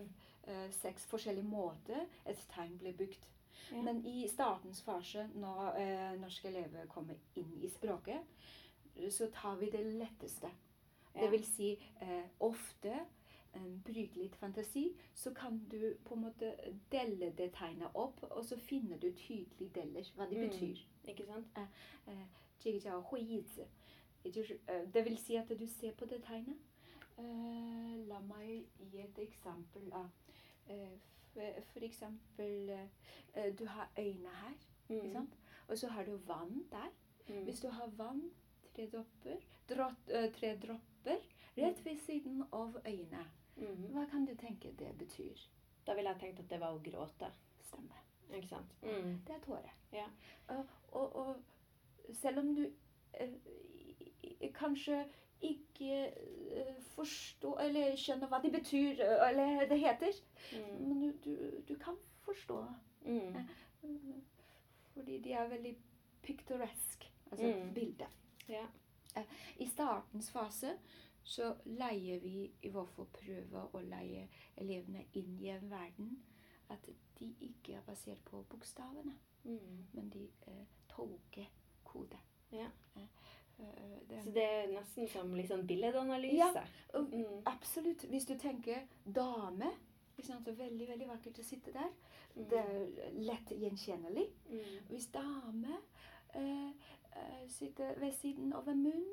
[0.48, 3.18] uh, seks forskjellige måter et tegn blir bygd.
[3.72, 3.82] Ja.
[3.82, 8.20] Men i startens fase, når uh, norske elever kommer inn i språket,
[9.10, 10.50] så tar vi det letteste.
[11.14, 11.20] Ja.
[11.20, 11.70] Det vil si
[12.02, 12.92] eh, ofte
[13.54, 16.52] eh, Bruk litt fantasi, så kan du på en måte
[16.92, 20.48] dele det tegnet opp, og så finner du tydelig deler hva det mm.
[20.48, 20.82] betyr.
[20.84, 21.46] Mm, ikke sant?
[21.56, 22.26] Eh, eh,
[24.26, 26.58] eh, det vil si at du ser på det tegnet.
[27.18, 29.92] Eh, la meg gi et eksempel.
[29.92, 30.08] av
[30.68, 30.98] eh,
[31.72, 32.70] for eksempel
[33.58, 34.54] Du har øyne her,
[34.88, 35.28] mm.
[35.68, 36.88] og så har du vann der.
[37.28, 37.44] Mm.
[37.44, 38.30] Hvis du har vann
[38.76, 41.22] tre dropper, drott, uh, tre dropper
[41.56, 43.86] rett ved siden av øynene, Mm.
[43.94, 45.40] hva kan du tenke det betyr?
[45.86, 47.30] Da ville jeg tenkt at det var å gråte.
[47.64, 47.96] Stemme.
[48.36, 48.74] Ikke sant?
[48.82, 49.14] Mm.
[49.26, 49.70] Det er tåre.
[49.92, 50.04] Ja.
[50.50, 51.36] Uh, og, og
[52.20, 52.66] selv om du
[53.14, 53.30] eh,
[54.54, 54.98] kanskje
[55.40, 56.12] ikke
[56.56, 60.12] eh, forstår eller skjønner hva det betyr, eh, eller det heter,
[60.52, 60.88] Mm.
[60.88, 62.60] men du, du, du kan forstå.
[63.06, 63.36] Mm.
[63.36, 64.20] eh,
[64.94, 65.76] Fordi de er veldig
[66.22, 67.74] piktoresk, altså Mm.
[67.74, 68.12] bilder.
[68.48, 68.66] Ja.
[69.58, 70.76] I startens fase
[71.26, 76.12] så leier vi i hvert fall prøve å leie elevene inn i en verden
[76.70, 76.86] at
[77.18, 79.14] de ikke er basert på bokstavene,
[79.46, 79.86] Mm.
[79.92, 81.46] men de eh, tolker
[81.84, 82.18] kode.
[82.52, 82.66] Ja.
[82.96, 83.02] Eh,
[83.58, 86.36] eh, det, Så det er nesten som sånn billedanalyse?
[86.36, 86.64] Ja.
[86.94, 87.42] Mm.
[87.46, 88.04] Absolutt.
[88.10, 89.70] Hvis du tenker dame
[90.22, 91.90] sant, det er Veldig veldig vakkert å sitte der.
[92.34, 92.48] Mm.
[92.50, 94.26] Det er lett gjenkjennelig.
[94.50, 94.78] Mm.
[94.88, 95.78] Hvis dame
[96.34, 96.70] eh,
[97.16, 99.04] eh, sitter ved siden av en munn,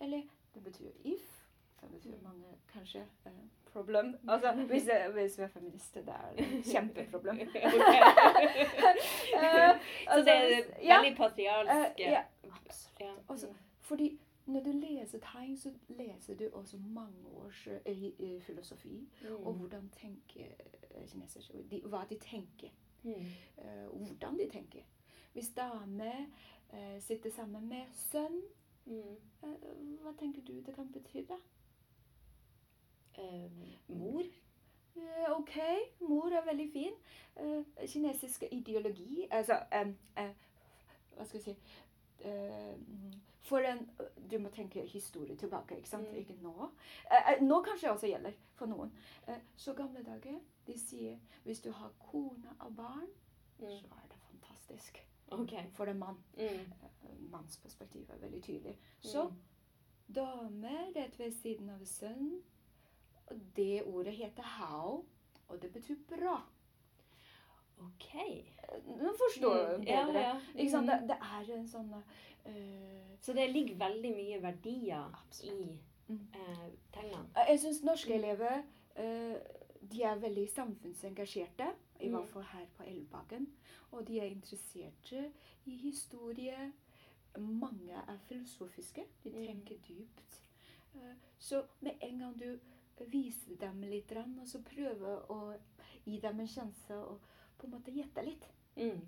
[0.00, 0.22] eller
[0.54, 1.38] det betyr if.
[1.80, 2.22] Det betyr Mm.
[2.22, 3.32] mange kanskje eh,
[3.72, 4.14] problem.
[4.28, 7.38] Altså, hvis, jeg- hvis vi er feminister, det er et kjempeproblem.
[9.34, 13.18] Eh, Så altså, det er ja, veldig patriarsk eh, ja, absolutt.
[13.28, 13.54] Altså, Mm.
[13.80, 19.08] fordi når du leser tegn, så leser du også mange års uh, filosofi.
[19.22, 19.46] Mm.
[19.46, 20.46] Og hvordan tenker
[21.06, 22.68] kinesere, de, hva de tenker.
[23.02, 23.12] Mm.
[23.58, 24.80] Uh, hvordan de tenker.
[25.32, 26.12] Hvis dame
[26.72, 28.42] eh, sitter sammen med sønn,
[28.86, 29.16] Mm.
[29.42, 29.48] eh,
[30.02, 31.22] hva tenker du det kan bety?
[31.28, 31.36] da?
[33.18, 33.50] Eh,
[33.88, 34.22] mor?
[34.96, 35.56] Eh, ok,
[36.00, 36.92] mor er veldig fin.
[37.36, 39.86] Eh, kinesisk ideologi Altså eh,
[41.16, 41.56] Hva skal jeg si
[43.40, 43.90] For en
[44.30, 46.08] Du må tenke historie tilbake, ikke sant?
[46.10, 46.16] Mm.
[46.16, 46.68] Ikke nå.
[47.40, 48.92] Nå kanskje også gjelder for noen.
[49.56, 53.08] Så gamle dager de sier hvis du har kone og barn,
[53.58, 53.68] Mm.
[53.68, 54.98] så er det fantastisk.
[55.32, 55.54] OK.
[55.72, 56.16] For en mann.
[56.36, 56.44] Mm.
[56.44, 56.88] Eh,
[57.32, 58.76] Manns perspektiv er veldig tydelig.
[59.00, 59.36] Så Mm.
[60.14, 62.40] dame rett ved siden av sønn.
[63.56, 65.04] Det ordet heter hao,
[65.48, 66.42] og det betyr bra.
[67.78, 68.14] OK.
[68.86, 69.84] Nå forstår du Mm.
[69.84, 70.20] bedre.
[70.20, 70.40] Ja, ja.
[70.80, 70.86] Mm.
[70.86, 75.60] Det, det er en sånn uh, Så det ligger veldig mye verdier Absolutt.
[75.60, 76.28] i Mm.
[76.34, 77.28] eh, tegnene.
[77.48, 78.62] Jeg syns norske elever
[78.96, 79.36] eh,
[79.90, 81.66] de er veldig samfunnsengasjerte,
[82.00, 82.14] i Mm.
[82.16, 83.46] hvert fall her på Elvebakken.
[83.92, 85.32] Og de er interesserte
[85.66, 86.72] i historie.
[87.38, 89.04] Mange er filosofiske.
[89.24, 89.46] De Mm.
[89.46, 90.42] tenker dypt.
[90.94, 92.58] Eh, så med en gang du
[93.06, 95.58] viser dem litt, og så prøver å
[96.06, 97.20] gi dem en sjanse og
[97.58, 98.44] på en måte gjette litt,
[98.76, 99.00] Mm.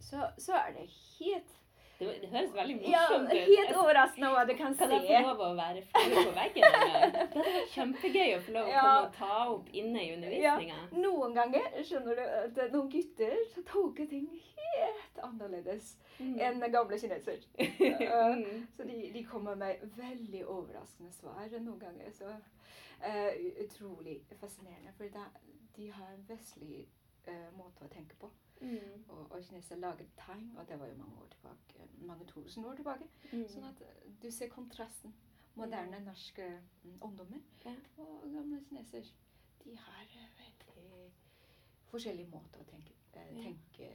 [0.00, 1.54] så, så er det helt
[1.98, 3.32] Det, det høres veldig morsomt ut.
[3.34, 4.98] Ja, helt overraskende hva du kan Kan se.
[5.08, 7.14] jeg få lov å være flue på veggen en gang?
[7.14, 8.82] Det hadde vært kjempegøy å få lov å Ja.
[8.84, 10.78] komme og ta opp inne i undervisninga.
[10.92, 12.22] Noen ganger skjønner du
[12.62, 16.38] at noen gutter så tolker ting helt annerledes Mm.
[16.40, 17.42] enn gamle kinesere.
[18.38, 18.66] Mm.
[18.76, 22.10] Så de, de kommer med veldig overraskende svar noen ganger.
[22.10, 23.32] Så uh,
[23.62, 24.92] utrolig fascinerende.
[24.96, 25.26] For da,
[25.76, 26.86] de har en vestlig
[27.28, 28.30] uh, måte å tenke på.
[28.60, 29.04] Mm.
[29.08, 32.74] Og, og kinesere laget tegn, og det var jo mange år tilbake, mange tusen år
[32.74, 33.06] tilbake.
[33.32, 33.44] Mm.
[33.48, 35.14] Sånn at eh, du ser kontrasten.
[35.58, 36.44] Moderne norske
[36.84, 37.72] mm, ungdommer Ja.
[37.98, 39.06] og gamle kineser.
[39.64, 41.08] De har eh, veldig
[41.90, 43.88] forskjellige måter å tenke, eh, tenke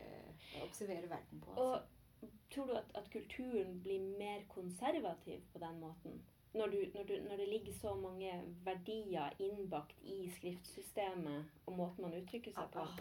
[0.57, 1.51] og observere verden på.
[1.55, 1.75] Og
[2.23, 2.37] Altså.
[2.51, 6.21] tror du at, at kulturen blir mer konservativ på den måten?
[6.53, 8.31] Når, du, når, du, når det ligger så mange
[8.63, 12.79] verdier innbakt i skriftsystemet og måten man uttrykker seg på?
[12.79, 12.99] Ah,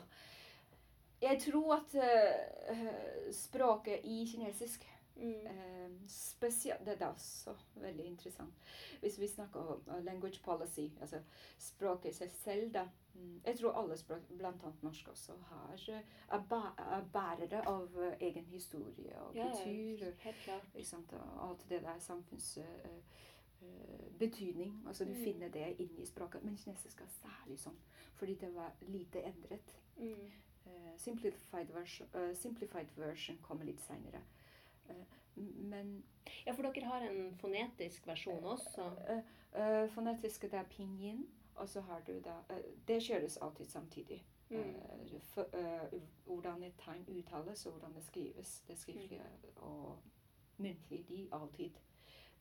[1.23, 5.29] Jeg tror at uh, språket i kinesisk Mm.
[5.47, 5.91] uh,
[6.87, 8.55] Det er også veldig interessant.
[9.01, 11.21] Hvis vi snakker om language policy, altså
[11.59, 12.87] språket i seg selv, da.
[13.15, 14.53] Mm, Jeg tror alle språk, bl.a.
[14.83, 17.89] norsk også, har, er, bæ er bærere av
[18.21, 20.07] egen historie og Ja, kultur.
[20.07, 20.85] og- helt klart.
[20.87, 23.03] sant, og alt det der samfunns eh,
[24.19, 24.83] betydning.
[24.87, 25.25] Altså du Mm.
[25.25, 26.43] finner det inni språket.
[26.45, 27.79] Men kinesisk er særlig sånn,
[28.15, 29.77] fordi det var lite endret.
[29.97, 30.33] Mm.
[30.67, 34.23] Eh, simplified, version, eh, simplified version kommer litt seinere.
[35.35, 36.03] men
[36.47, 38.83] Ja, for dere har en fonetisk versjon også.
[39.09, 39.23] eh,
[39.55, 44.25] eh, fonetiske det er pinyin, og så har du da eh, Det kjøres alltid samtidig.
[44.51, 44.57] Mm.
[44.59, 48.61] Eh, for, eh, hvordan et tegn uttales, og hvordan det skrives.
[48.69, 49.23] Det skriftlige
[49.57, 49.99] og
[50.59, 51.71] muntlige, de alltid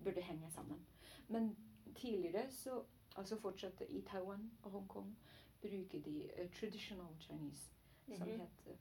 [0.03, 0.85] burde henge sammen.
[1.27, 1.55] Men
[1.95, 2.83] tidligere så
[3.17, 5.17] Altså fortsatte i Taiwan og Hongkong
[5.61, 7.71] bruker de eh, traditional Chinese,
[8.17, 8.39] som Mhm.
[8.39, 8.77] heter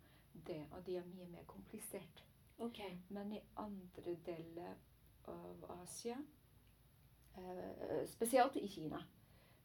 [0.46, 2.24] det, og de er mye mer komplisert.
[2.58, 2.96] Okay.
[3.08, 4.74] Men i andre deler
[5.24, 6.16] av Asia,
[7.36, 9.02] eh, spesielt i Kina,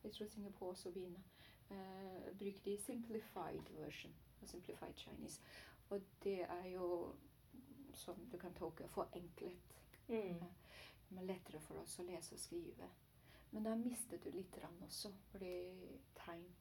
[0.04, 1.22] jeg tror Singapore også begynner,
[1.70, 5.42] eh, bruker de simplified version, simplified Chinese.
[5.90, 7.16] Og det er jo,
[7.94, 9.58] som du kan tolke, forenklet.
[10.08, 10.44] Mm.
[11.10, 12.90] Men lettere for oss å lese og skrive.
[13.52, 15.72] Men da mistet du litt også, fordi
[16.16, 16.56] tegn,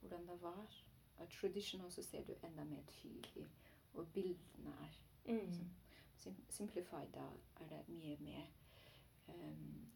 [0.00, 0.84] hvordan det var.
[1.18, 3.46] Og traditional så ser du enda mer tydelig,
[3.92, 5.52] hvor bildene er Mm.
[6.16, 7.20] Sim simplified, da
[7.60, 8.46] er det mye mer
[9.28, 9.88] um,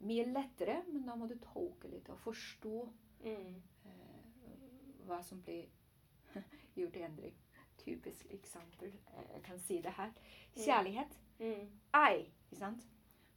[0.00, 2.92] Mye lettere, men da må du tolke litt og forstå
[3.24, 3.62] Mm.
[3.84, 5.66] uh, hva som blir
[6.76, 7.34] gjort i endring.
[7.78, 8.88] Typisk eksempel.
[9.16, 10.12] eh, Jeg kan si det her.
[10.56, 11.18] Kjærlighet.
[11.38, 11.68] Mm.
[11.94, 12.18] Ei,
[12.50, 12.86] ikke sant?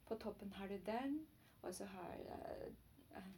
[0.06, 1.26] På toppen har du den,
[1.62, 2.72] og så har uh,
[3.16, 3.32] eh,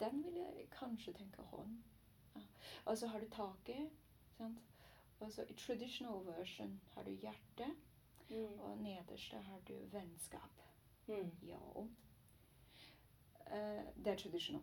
[0.00, 1.82] Den vil jeg kanskje tenke hånd.
[2.86, 3.90] Og så har du taket.
[4.38, 4.58] sant?
[5.20, 7.66] Og så i traditional version har du hjerte,
[8.30, 8.60] Mm.
[8.60, 10.60] og nederst har du vennskap.
[11.08, 11.30] Mm.
[11.42, 11.56] Ja.
[13.50, 14.62] Uh, det er traditional.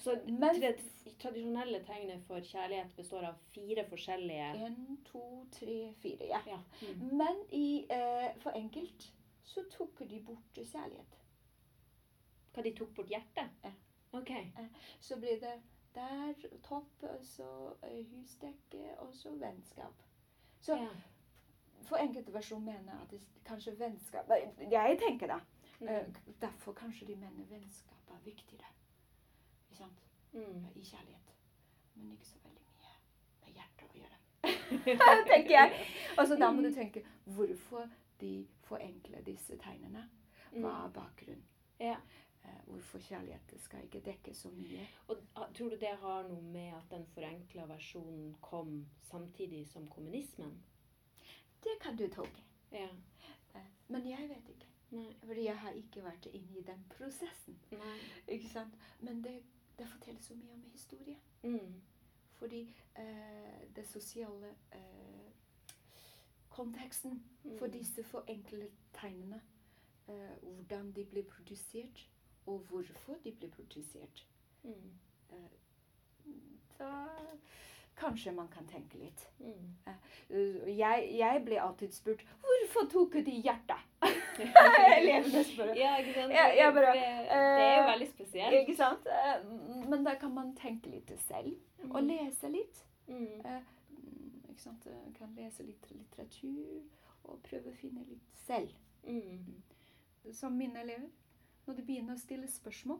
[0.00, 0.76] Så Men- det
[1.18, 6.26] tradisjonelle tegnet for kjærlighet består av fire forskjellige En, to, tre, fire.
[6.26, 6.40] Ja.
[6.46, 6.58] Ja.
[6.82, 7.16] Mm.
[7.16, 9.12] Men i, uh, for enkelt
[9.44, 11.18] så tok de bort kjærlighet.
[12.54, 13.50] Hva de tok bort hjertet?
[13.64, 13.72] Ja.
[14.12, 14.30] Ok.
[15.00, 15.62] Så blir det
[15.94, 19.94] der topp, og så eh, husdekke, og så vennskap.
[20.60, 20.88] Så Ja.
[21.82, 24.28] for enkelte versjon mener at det kanskje vennskap
[24.70, 25.40] Jeg tenker da.
[25.80, 26.14] eh, Mm.
[26.40, 28.66] derfor kanskje de mener vennskap er viktigere.
[29.70, 30.02] Ikke sant?
[30.32, 30.66] Mm.
[30.76, 31.32] I kjærlighet.
[31.94, 32.94] Men ikke så veldig mye
[33.44, 34.18] med hjertet å gjøre.
[35.32, 35.86] tenker jeg.
[36.18, 40.08] Og så da må du tenke hvorfor de forenkler disse tegnene.
[40.52, 41.42] Hva er bakgrunnen?
[41.80, 41.96] Ja.
[42.44, 44.86] Eh, hvorfor kjærlighet skal ikke dekke så mye?
[45.08, 49.86] Og ah, tror du det har noe med at den forenkla versjonen kom samtidig som
[49.88, 50.56] kommunismen?
[51.62, 52.42] Det kan du tolke.
[52.72, 52.88] Ja.
[53.54, 54.66] Eh, Men jeg vet ikke.
[54.90, 55.12] Nei.
[55.24, 57.58] Fordi jeg har ikke vært inne i den prosessen.
[57.70, 57.98] Nei.
[58.28, 58.74] Ikke sant?
[59.00, 59.42] Men det,
[59.78, 61.16] det forteller så mye om historie.
[61.42, 61.80] Mm.
[62.40, 62.60] Fordi
[62.98, 65.30] eh, det sosiale eh,
[66.48, 67.22] konteksten
[67.58, 67.72] for Mm.
[67.72, 69.40] disse forenklede tegnene,
[70.08, 72.08] eh, hvordan de blir produsert,
[72.46, 74.26] og hvorfor de blir produsert,
[74.62, 74.92] Mm.
[76.78, 76.88] da
[77.96, 79.26] kanskje man kan tenke litt.
[79.38, 79.74] Mm.
[79.86, 83.82] Eh, Jeg, jeg ble alltid spurt hvorfor tok de hjertet?
[84.98, 85.74] Elevene spør.
[85.76, 86.32] Ja, ikke sant?
[86.32, 88.56] Jeg, jeg bare, det, er jo eh, veldig spesielt.
[88.62, 89.06] Ikke sant?
[89.06, 89.44] Eh,
[89.90, 91.52] Men da kan man tenke litt selv,
[91.90, 92.84] og lese litt.
[93.06, 93.40] Mm.
[93.44, 94.86] Eh, mm, Ikke sant?
[94.86, 96.80] Eh, Kan lese litt litteratur,
[97.24, 98.72] og prøve å finne litt selv.
[99.04, 99.62] Mm.
[100.32, 101.10] Som mine elever.
[101.72, 102.98] Når de begynner å stille spørsmål,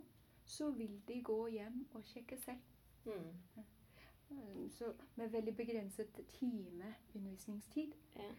[0.48, 2.62] så vil de gå hjem og sjekke selv.
[3.04, 3.34] Mm.
[3.58, 6.08] Eh, Så med veldig begrenset
[6.38, 7.92] time undervisningstid.
[8.16, 8.30] Ja.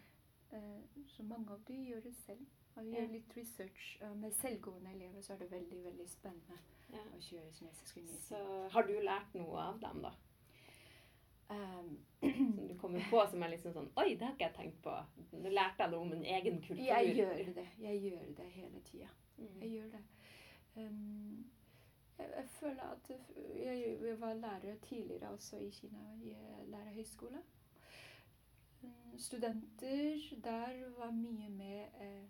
[0.58, 2.42] Eh, Så mange av de gjør det selv.
[2.76, 2.96] Og Ja.
[3.02, 3.98] gjør litt research.
[4.02, 6.58] Eh, Med selvgående elever så er det veldig veldig spennende
[6.94, 6.98] Ja.
[7.16, 10.12] å kjøre kinesisk Så har du lært noe av dem, da?
[11.50, 11.98] Um,
[12.58, 15.06] Som du kommer på som er liksom sånn Oi, det har ikke jeg tenkt på.
[15.34, 16.86] Nå lærte jeg noe om en egen kultur.
[16.86, 17.68] jeg gjør det.
[17.80, 19.08] Jeg gjør det hele tida.
[19.38, 19.62] Jeg Mm.
[19.74, 20.04] gjør det.
[20.76, 21.46] Um,
[22.18, 27.42] jeg, jeg føler at jeg, jeg var lærer tidligere også i Kina, i eh, lærerhøyskole.
[28.84, 32.24] Um, studenter der var mye med eh,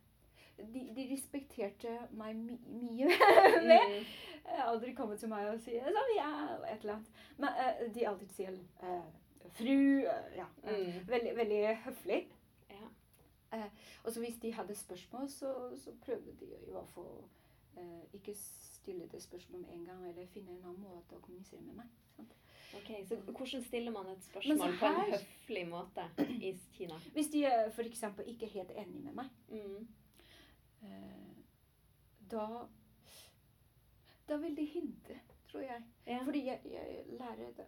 [0.57, 3.07] de, de respekterte meg my mye
[3.67, 4.05] med.
[4.43, 6.31] Jeg har aldri kommet til meg og sier sånn, ja,
[6.69, 7.21] et eller annet.
[7.37, 9.05] Men uh, de alltid sier uh,
[9.57, 9.77] fru.
[10.03, 10.47] uh, ja.
[10.67, 11.07] Mm.
[11.07, 12.19] Veldig, veldig høflig.
[13.53, 13.69] Ja.
[14.03, 16.51] Og så hvis de hadde spørsmål, så, så prøvde de
[16.93, 17.42] fall eh,
[18.13, 21.75] ikke stille det spørsmålet med en gang, eller finne en annen måte å kommunisere med
[21.75, 21.87] meg.
[22.15, 22.33] Sant?
[22.75, 26.05] Ok, Så hvordan stiller man et spørsmål her, på en høflig måte
[26.41, 26.97] i Kina?
[27.15, 28.03] Hvis de er f.eks.
[28.27, 29.87] ikke er helt enig med meg, Mm.
[30.81, 31.35] eh,
[32.31, 32.67] da
[34.27, 35.19] Da vil de hinte,
[35.51, 35.83] tror jeg.
[36.07, 36.23] Ja.
[36.23, 37.65] Fordi jeg, jeg lærer det.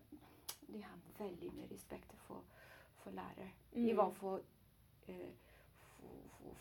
[0.68, 2.44] De har veldig mye respekt for,
[3.04, 3.50] for lærere.
[3.74, 3.96] I Mm.
[3.96, 4.42] hvert fall
[5.08, 5.34] eh,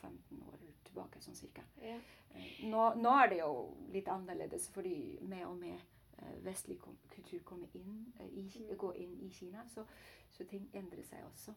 [0.00, 1.62] 15 år tilbake, sånn cirka.
[1.82, 1.96] Ja.
[2.34, 3.50] Eh, Nå, nå er det jo
[3.92, 5.78] litt annerledes, fordi mer og mer
[6.18, 8.76] eh, vestlig kultur kommer inn, eh, i, Mm.
[8.76, 9.64] går inn i Kina.
[9.74, 9.84] Så,
[10.30, 11.54] så ting endrer seg også.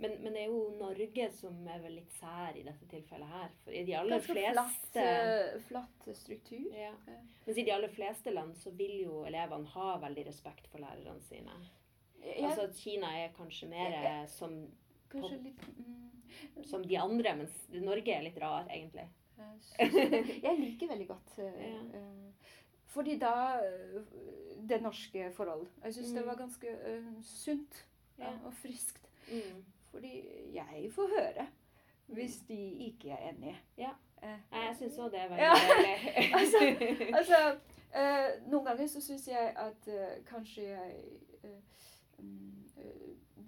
[0.00, 3.50] Men, men det er jo Norge som er vel litt sær i dette tilfellet her.
[3.64, 6.70] For i de aller fleste flatt, flatt struktur.
[6.72, 6.94] ja.
[7.44, 11.20] Mens i de aller fleste land så vil jo elevene ha veldig respekt for lærerne
[11.20, 11.52] sine.
[12.40, 14.54] Altså at Kina er kanskje mer som,
[15.10, 19.08] kanskje litt mm, som de andre, mens Norge er litt rar, egentlig.
[19.80, 21.78] Jeg liker veldig godt eh, Ja.
[21.98, 22.26] eh,
[22.90, 24.02] Fordi da eh,
[24.68, 25.66] Det norske forhold.
[25.84, 26.26] Jeg syns det Mm.
[26.28, 27.86] var ganske uh, sunt
[28.18, 28.32] Ja.
[28.44, 29.06] og friskt.
[29.32, 29.64] Mm.
[29.90, 30.22] Fordi
[30.54, 31.46] jeg får høre
[32.10, 32.58] hvis de
[32.90, 33.56] ikke er enige.
[33.78, 33.90] Ja.
[34.22, 35.54] Jeg syns òg det er veldig ja.
[36.38, 37.58] Altså- Altså,
[37.94, 40.94] uh, noen ganger så syns jeg at uh, kanskje jeg
[41.42, 41.48] mm,
[42.69, 42.69] eh,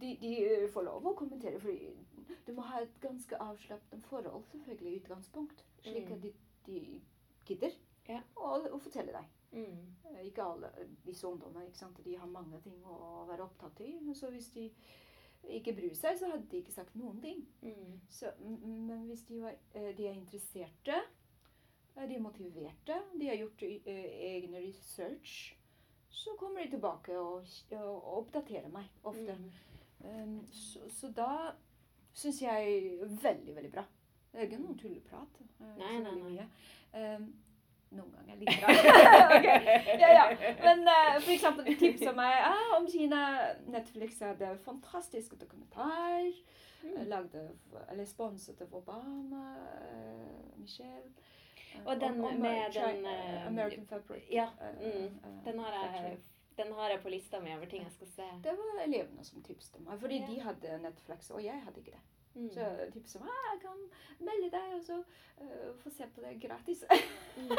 [0.02, 1.92] de, de eh, får lov å kommentere, fordi
[2.46, 5.62] du må ha et ganske avslappet forhold selvfølgelig i utgangspunkt.
[5.86, 6.16] Slik Mm.
[6.16, 6.32] at de,
[6.66, 7.00] de
[7.46, 7.76] gidder
[8.08, 8.20] Ja.
[8.36, 9.28] å, å fortelle deg.
[9.52, 9.78] mm.
[10.10, 10.70] Eh, Ikke alle
[11.06, 11.66] disse ungdommene.
[11.68, 12.02] ikke sant?
[12.04, 13.92] De har mange ting å være opptatt i.
[14.14, 14.68] Så hvis de
[15.58, 17.46] ikke bryr seg, så hadde de ikke sagt noen ting.
[17.62, 18.00] Mm.
[18.08, 21.00] Så, men hvis de, var, eh, de er interesserte,
[21.94, 25.56] de er motiverte, de har gjort egne research,
[26.10, 29.34] så kommer de tilbake og, og oppdaterer meg ofte.
[29.38, 29.50] Mm.
[30.04, 31.30] Um, så, så da
[32.14, 33.84] syns jeg veldig, veldig bra.
[34.32, 35.40] Det er ikke noen tulleprat.
[35.60, 36.46] eh, Nei, nei, nei.
[36.92, 37.26] Um,
[37.92, 38.72] noen ganger litt bra.
[39.36, 39.98] okay.
[40.00, 40.24] ja, ja.
[40.64, 43.20] Men uh, for eksempel tipsa meg ah, om Kina.
[43.68, 46.24] Netflix hadde fantastisk dokumentar.
[46.82, 46.96] Mm.
[46.96, 47.44] eh, Lagde,
[47.92, 49.44] eller sponset av Obama,
[49.92, 51.12] uh, Michelle.
[51.76, 54.24] Uh, Og den om- om, med China, den, American Fabric.
[54.32, 54.48] ja,
[54.80, 55.20] mm.
[55.44, 56.18] Den, har jeg.
[56.56, 58.26] Den har jeg på lista mi over ting jeg skal se.
[58.44, 60.26] Det var elevene som tipset meg, fordi Ja.
[60.30, 62.02] de hadde Netflix, og jeg hadde ikke det.
[62.34, 62.48] Mm.
[62.54, 63.80] Så tipset meg ah, jeg kan
[64.24, 64.96] melde deg og så
[65.40, 66.84] uh, få se på det gratis.
[67.36, 67.50] Mm.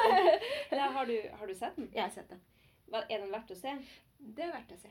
[0.71, 1.89] Eller har du, har du sett den?
[1.93, 2.41] jeg har sett den.
[2.89, 3.75] Hva- Er den verdt å se?
[4.17, 4.89] Det er verdt å se.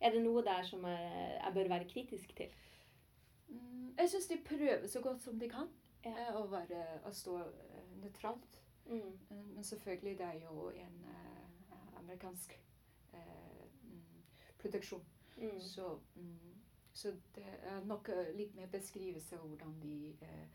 [0.00, 2.52] Er det noe der som jeg, jeg bør være kritisk til?
[3.48, 5.68] Mm, jeg syns de prøver så godt som de kan
[6.04, 6.12] Ja.
[6.12, 7.38] eh, å, være, å stå
[8.02, 8.60] nøytralt.
[8.86, 9.18] Mm.
[9.56, 12.77] Men selvfølgelig, det er jo en uh, amerikansk mm,
[14.58, 15.04] produksjon.
[15.36, 15.60] Mm.
[15.60, 16.54] Så, mm,
[16.92, 20.48] så det er nok eh, litt mer beskrivelse av hvordan de eh,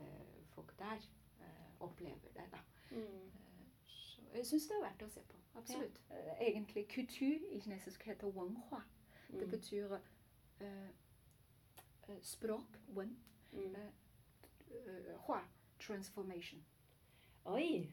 [0.00, 1.02] eh, folk der
[1.40, 2.46] eh, opplever det.
[2.52, 2.58] da.
[2.90, 3.04] Mm.
[3.04, 5.36] Eh, Så jeg syns det er verdt å se på.
[5.60, 6.00] Absolutt.
[6.10, 6.34] Ja.
[6.40, 8.82] Egentlig kultur i kinesisk heter wenhua.
[9.28, 9.50] Det Mm.
[9.50, 9.92] betyr
[10.60, 10.88] eh,
[12.08, 13.16] eh, språk, wen,
[13.52, 13.74] Mm.
[13.76, 15.40] eh, hua,
[15.80, 16.64] transformation.
[17.44, 17.92] Oi!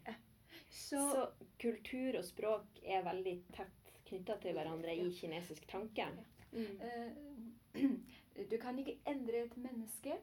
[0.70, 3.79] Så, Så kultur og språk er veldig tett
[4.10, 6.08] knytta til hverandre i kinesisk tanke.
[6.52, 7.54] Mm.
[8.52, 10.16] du kan ikke endre et menneske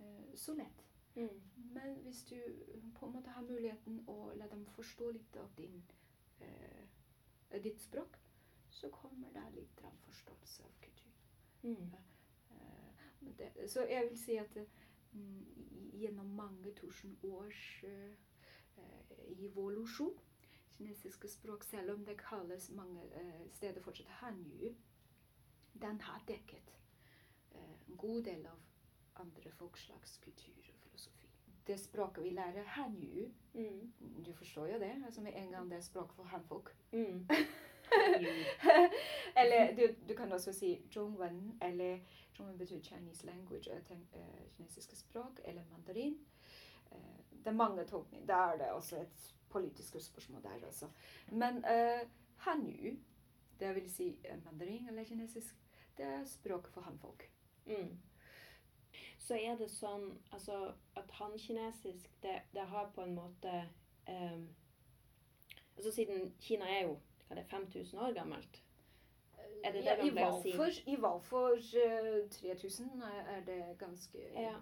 [0.00, 0.84] eh, så lett.
[1.14, 1.40] Mm.
[1.56, 2.36] Men hvis du
[2.94, 5.82] på en måte har muligheten å la dem forstå litt av din,
[6.40, 8.18] eh, ditt språk,
[8.70, 11.12] så kommer det litt av forståelse av kultur.
[11.62, 11.90] Mm.
[13.68, 14.54] Så jeg vil si at
[15.12, 17.84] mm, gjennom mange tusen års
[19.38, 20.16] evolusjon
[20.80, 24.70] kinesiske språk, selv om det kalles mange eh, steder fortsatt hanyu,
[25.82, 26.72] den har dekket
[27.52, 28.62] eh, en god del av
[29.20, 31.28] andre folkslags kultur og filosofi.
[31.66, 33.92] Det språket vi lærer, hanyu, Mm.
[34.26, 36.70] du forstår jo det, altså med en gang det er språk for hanfolk.
[36.92, 37.28] Mm.
[39.36, 41.98] eller du, du kan også si zhongwen, eller
[42.34, 46.16] zhongwen betyr Chinese language, tenk, eh, kinesiske språk, eller mandarin.
[46.92, 48.26] Eh, det er mange tolkninger.
[48.26, 50.88] da er det også et politisk spørsmål der også.
[51.28, 52.96] Men uh, hanu,
[53.60, 55.56] det vil si eh, mandarin eller kinesisk,
[55.96, 57.30] det er språk for hanfolk.
[57.66, 57.98] Mm.
[59.18, 63.52] Så er det sånn altså, at han-kinesisk, det, det har på en måte
[64.08, 64.48] um,
[65.76, 66.96] Altså siden Kina er jo
[67.28, 68.62] hva det, 5000 år gammelt.
[69.64, 70.50] Er det det ja, man pleier å si?
[70.58, 74.56] Valfor, I Valfor uh, 3000 er det ganske Ja.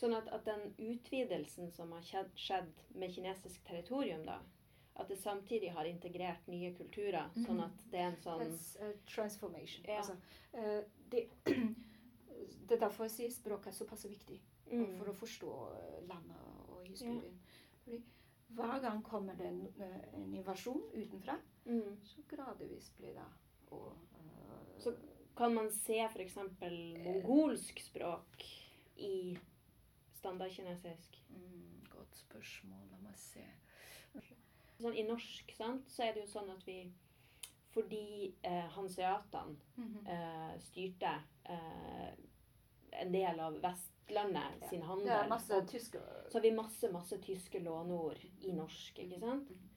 [0.00, 4.38] Sånn at, at den utvidelsen som har skjedd, skjedd med kinesisk territorium, da,
[5.00, 7.64] at det samtidig har integrert nye kulturer, sånn Mhm.
[7.66, 9.84] at det er en sånn That's a transformation.
[9.88, 9.98] Ja.
[9.98, 10.16] Altså,
[10.54, 10.82] uh,
[11.12, 11.28] det,
[12.66, 14.40] det er derfor jeg sier språket er såpass viktig
[14.70, 17.38] mm, for å forstå eh, landet og historien.
[17.84, 18.00] Fordi
[18.56, 21.36] hver gang kommer det en, eh, en invasjon utenfra,
[21.66, 21.96] mm.
[22.04, 23.28] så gradvis blir det
[23.70, 24.96] og, uh, Så
[25.36, 26.36] Kan man se f.eks.
[27.04, 28.44] mongolsk språk
[28.96, 29.38] i
[30.20, 31.16] standardkinesisk?
[31.30, 32.86] mm, Godt spørsmål.
[32.90, 33.44] La meg se.
[34.80, 36.78] Sånn, I norsk sant, så er det jo sånn at vi
[37.70, 40.06] Fordi eh, hanseatene Mhm.
[40.06, 41.12] eh, styrte
[41.46, 42.14] eh,
[42.92, 44.68] en del av Vestlandet Ja.
[44.68, 48.98] sin handel, ja, masse tyske så har vi masse masse tyske låneord i norsk.
[48.98, 49.50] ikke sant?
[49.50, 49.68] Mhm.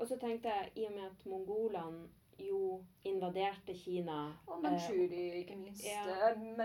[0.00, 2.08] Og så tenkte jeg, i og med at mongolene
[2.38, 5.84] jo invaderte Kina Og eh, Manchuri, ikke minst.
[5.84, 6.30] ja.
[6.30, 6.56] Eh,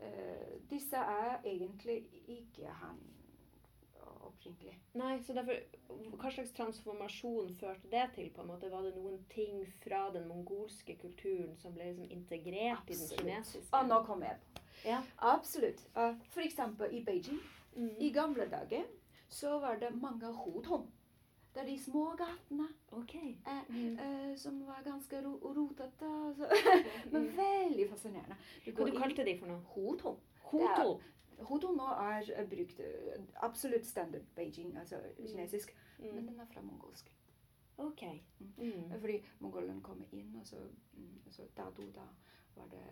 [0.00, 3.00] Eh, disse er egentlig ikke han
[4.40, 4.78] opprinnelig.
[4.92, 5.54] Nei, så derfor,
[6.20, 8.30] Hva slags transformasjon førte det til?
[8.34, 8.70] på en måte?
[8.70, 13.68] Var det noen ting fra den mongolske kulturen som ble liksom integrert i den kinesiske?
[13.76, 14.62] Og nå kom jeg på.
[14.84, 15.02] Ja.
[15.18, 15.82] Absolutt.
[15.96, 17.40] Uh, for eksempel i Beijing.
[17.76, 17.96] Mm.
[18.00, 18.86] I gamle dager
[19.28, 20.88] så var det mange hotong.
[21.60, 23.34] Det er de små gatene okay.
[23.46, 23.98] eh, Mm.
[23.98, 26.06] eh, som var ganske ro rotete.
[26.28, 26.48] Altså.
[27.12, 28.36] Men veldig fascinerende.
[28.66, 29.60] Du Hva du kalte de for noe?
[29.74, 30.14] Hoto.
[30.42, 31.00] Hoto?
[31.50, 36.26] Hoto nå er brukt eh, absolutt standard Beijing, altså kinesisk, men Mm.
[36.26, 37.12] den er fra mongolsk.
[37.78, 38.02] Ok.
[38.56, 38.90] Mm.
[39.00, 40.56] Fordi mongolene kom inn, og så,
[40.96, 42.06] mm, og så Dado, da
[42.56, 42.84] var det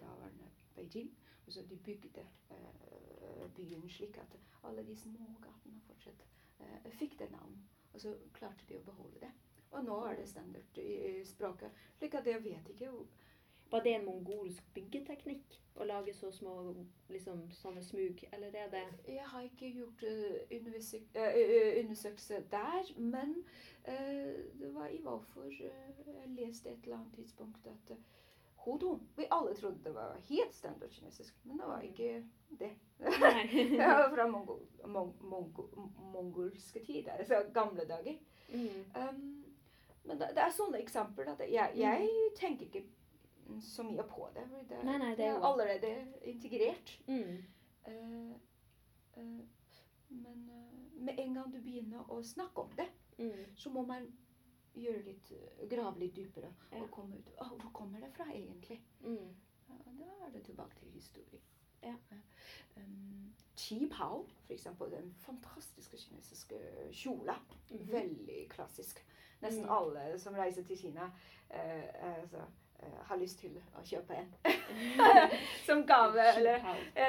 [0.00, 1.10] daværende Beijing.
[1.46, 6.24] Og så de bygde uh, byen slik at alle de små gatene fortsatt
[6.60, 7.58] uh, fikk det navn.
[7.94, 9.32] Og så klarte de å beholde det.
[9.74, 11.84] Og nå er det standard i, språket.
[11.98, 12.90] Slik at jeg vet ikke
[13.70, 15.60] Var det en mongolsk byggeteknikk?
[15.74, 16.74] Å lage så små
[17.10, 18.22] liksom, sånne smug?
[18.32, 20.58] Eller er det Jeg har ikke gjort uh,
[21.80, 23.34] undersøkelse der, men
[23.84, 25.24] eh, det var i uh,
[26.06, 27.96] Jeg leste et eller annet tidspunkt at
[28.64, 32.24] Hodo Vi alle trodde det var helt standard kinesisk, men det var ikke
[32.58, 32.70] det.
[33.00, 35.50] Det var fra mongol, mong, mong,
[36.12, 38.16] mongolske tider, altså gamle dager.
[38.48, 38.84] Mm.
[38.96, 39.44] Um,
[40.04, 42.08] men det, det er sånne eksempler at jeg, jeg
[42.38, 42.84] tenker ikke
[43.60, 44.44] så mye på det.
[44.70, 45.90] Det, Nei, nei, det er jo- allerede
[46.22, 46.94] integrert.
[47.06, 47.44] Mm.
[47.88, 48.32] Uh,
[49.18, 49.40] uh,
[50.08, 52.88] men uh, med en gang du begynner å snakke om det,
[53.18, 53.44] Mm.
[53.54, 54.08] så må man
[54.74, 56.82] gjøre litt, eh, grave litt dypere Ja.
[56.82, 58.80] og komme ut oh, hvor kommer det fra egentlig?
[59.00, 59.34] Mm.
[59.68, 61.40] Da er det tilbake til historie.
[61.82, 61.94] Ja.
[62.76, 66.58] Um, Qi Pao, for eksempel, den fantastiske kinesiske
[66.92, 67.34] kjola.
[67.70, 67.88] Mhm.
[67.92, 69.04] Veldig klassisk.
[69.42, 69.70] Nesten Mm.
[69.70, 72.40] alle som reiser til Kina, uh, altså,
[72.82, 74.34] uh, har lyst til å kjøpe en.
[75.66, 76.36] som gave.
[76.36, 76.58] eller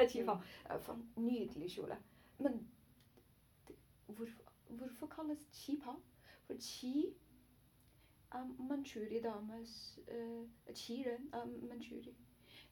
[0.08, 0.38] Qi Pao.
[0.70, 1.96] Uh, Nydelig kjole.
[2.38, 2.68] Men
[4.06, 5.96] hvorfor, hvorfor kalles Qi Pao?
[6.46, 7.14] For Qi
[8.34, 12.14] er manchuri-dames uh, Qi-ren er manchuri.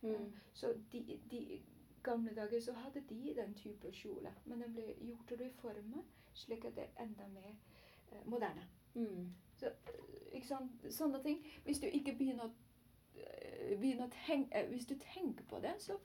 [0.02, 0.32] Mm.
[0.52, 1.62] Så de, de
[2.02, 6.64] gamle dager så hadde de den type kjole, men den ble gjort og reformet slik
[6.64, 7.54] at det er enda mer
[8.12, 8.66] eh, moderne.
[8.94, 9.30] Mm.
[9.56, 10.84] Så, eh, ikke sant?
[10.92, 11.40] Sånne ting.
[11.64, 15.72] Hvis du ikke begynner, å- eh, begynner å tenke eh, Hvis du tenker på det,
[15.78, 15.96] så,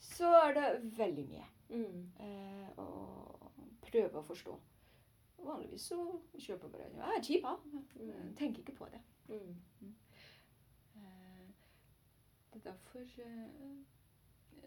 [0.00, 2.12] så er det veldig mye Mm.
[2.20, 3.50] eh, å
[3.82, 4.52] prøve å forstå.
[5.38, 5.98] Vanligvis så
[6.38, 7.52] kjøper bare ja, Kjipa.
[8.00, 8.34] Mm.
[8.38, 9.00] Tenker ikke på det.
[9.28, 9.92] Mm.
[10.96, 11.46] Eh,
[12.52, 13.76] Det er derfor eh,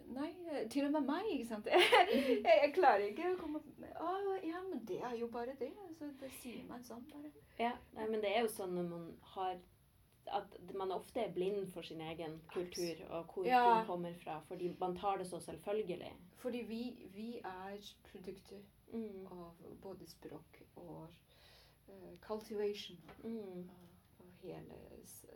[0.10, 0.30] Nei,
[0.72, 1.66] til og med meg, ikke sant.
[1.70, 4.14] jeg, jeg klarer ikke å komme med Å,
[4.46, 5.72] ja, men det er jo bare det.
[6.00, 7.30] Så det sier man sånn, bare.
[7.60, 9.60] Ja, nei, men det er jo sånn når man har
[10.30, 13.62] at man ofte er blind for sin egen kultur og hvor Ja.
[13.80, 16.12] den kommer fra, fordi man tar det så selvfølgelig.
[16.38, 16.82] Fordi vi,
[17.16, 17.80] vi er
[18.12, 18.62] produkter
[18.94, 19.28] Mm.
[19.32, 21.08] av både språk og
[21.90, 23.70] uh, cultivation Mm.
[23.70, 24.78] av, av hele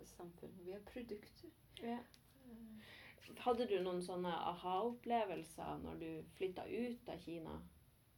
[0.05, 0.65] samfunnet.
[0.65, 1.49] Vi er produkter.
[1.81, 1.97] Ja.
[2.45, 7.61] Eh, Hadde du noen sånne aha-opplevelser når du flytta ut av Kina?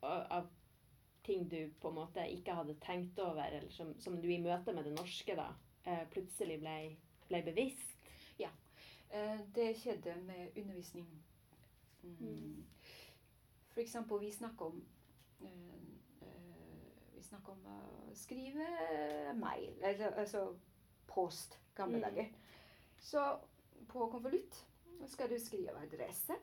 [0.01, 0.47] Av
[1.23, 4.73] ting du på en måte ikke hadde tenkt over, eller som, som du i møte
[4.73, 5.47] med det norske da,
[5.83, 6.95] eh, plutselig ble,
[7.29, 7.95] ble bevisst?
[8.39, 8.49] Ja.
[9.55, 11.07] Det skjedde med undervisning.
[12.03, 12.17] Mm.
[12.19, 12.65] Mm.
[13.71, 14.83] For eksempel, vi snakker om
[17.15, 17.79] Vi snakker om å
[18.15, 18.65] skrive
[19.33, 20.55] mail, altså
[21.07, 22.01] post, gamle Mm.
[22.03, 22.25] dager.
[22.99, 23.39] Så
[23.87, 24.65] på konvolutt
[25.07, 26.33] skal du skrive adresse.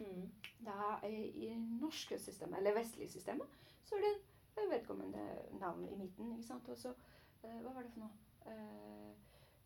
[0.00, 0.30] Mm.
[0.66, 3.46] Da I norske systemet, eller vestlige systemet,
[3.84, 4.14] så er det
[4.62, 6.32] en vedkommende navn i midten.
[6.32, 6.68] ikke sant?
[6.68, 6.94] Og så
[7.44, 8.10] eh, Hva var det for noe?
[8.46, 9.12] Uh,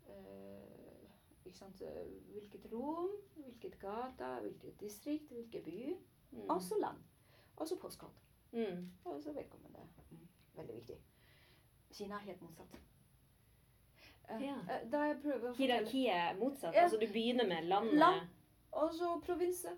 [0.08, 1.08] uh,
[1.44, 5.96] ikke sant, eh, hvilket rom, hvilket gata, hvilket distrikt, hvilken by.
[6.30, 6.50] Mm.
[6.50, 6.98] Også land.
[7.56, 8.22] Også postkort.
[8.52, 8.90] Mm.
[9.04, 9.46] om det
[10.10, 10.28] Mm.
[10.56, 10.96] Veldig viktig.
[11.92, 12.78] Kina er helt motsatt.
[14.30, 14.54] Eh, Ja.
[14.70, 16.74] eh, Da jeg prøver å fortelle Hierarkiet er motsatt.
[16.74, 16.82] Ja.
[16.82, 17.94] Altså du begynner med landet.
[17.94, 18.20] Land.
[18.72, 19.68] Og så provinse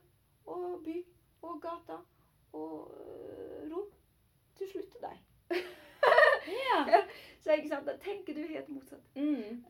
[0.47, 1.05] og by
[1.43, 1.99] og gata
[2.53, 3.87] og øh, rom.
[4.57, 5.18] Til slutt til deg.
[6.51, 7.03] Ja.
[7.41, 9.01] Så ikke sant, da tenker du helt motsatt.
[9.16, 9.64] Mm.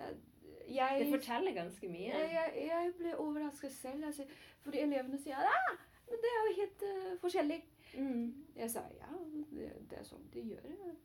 [0.68, 2.08] Jeg, Det forteller ganske mye.
[2.14, 4.04] jeg, jeg, jeg ble overrasket selv.
[4.04, 4.24] Altså,
[4.62, 5.76] fordi elevene sier ah,
[6.08, 7.62] men det er jo helt uh, forskjellig.
[7.98, 8.46] Mm.
[8.56, 9.08] Jeg sa ja,
[9.50, 10.96] det, det er sånn de gjør det.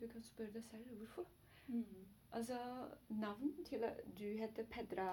[0.00, 1.26] Du kan spørre deg selv hvorfor.
[1.68, 2.06] Mm.
[2.32, 2.58] Altså,
[3.08, 3.84] navn til
[4.18, 5.08] Du heter Pedra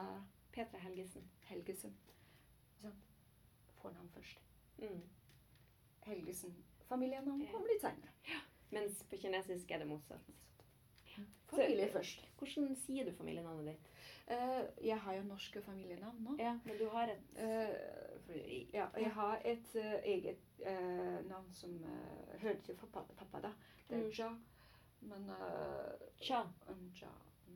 [0.56, 1.26] Petra Helgesen.
[1.50, 1.94] Helgesen.
[2.82, 2.96] Sånn.
[3.82, 4.40] Fornavn først.
[4.80, 5.02] Mm.
[6.08, 6.56] Helgesen.
[6.90, 8.40] Familienavn kommer litt senere.
[8.74, 10.32] Mens på kinesisk er det motsatt.
[11.50, 12.26] Familie Så- først.
[12.40, 13.88] Hvordan sier du familienavnet ditt?
[14.30, 16.36] Eh, jeg har jo norske familienavn nå.
[16.40, 20.60] Ja, men du har et Eh, ja, jeg har et eh, eget
[21.26, 23.52] navn som uh, hører til pappa, pappa da.
[23.90, 24.12] Det er Mm.
[24.20, 24.30] Ja.
[25.02, 26.44] Men uh, Cha.
[26.68, 27.10] ja,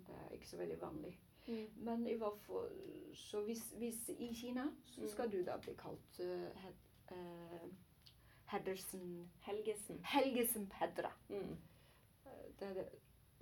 [0.08, 1.20] det er ikke så veldig vanlig.
[1.48, 1.68] Mm.
[1.76, 2.70] Men i hvert fall,
[3.14, 5.08] så hvis, hvis i Kina, så Mm.
[5.08, 7.70] skal du da bli kalt uh,
[8.46, 10.00] Heddersen Helgesen.
[10.06, 11.12] Helgesen Pedra.
[11.30, 11.58] Mm.
[12.60, 12.88] Det er det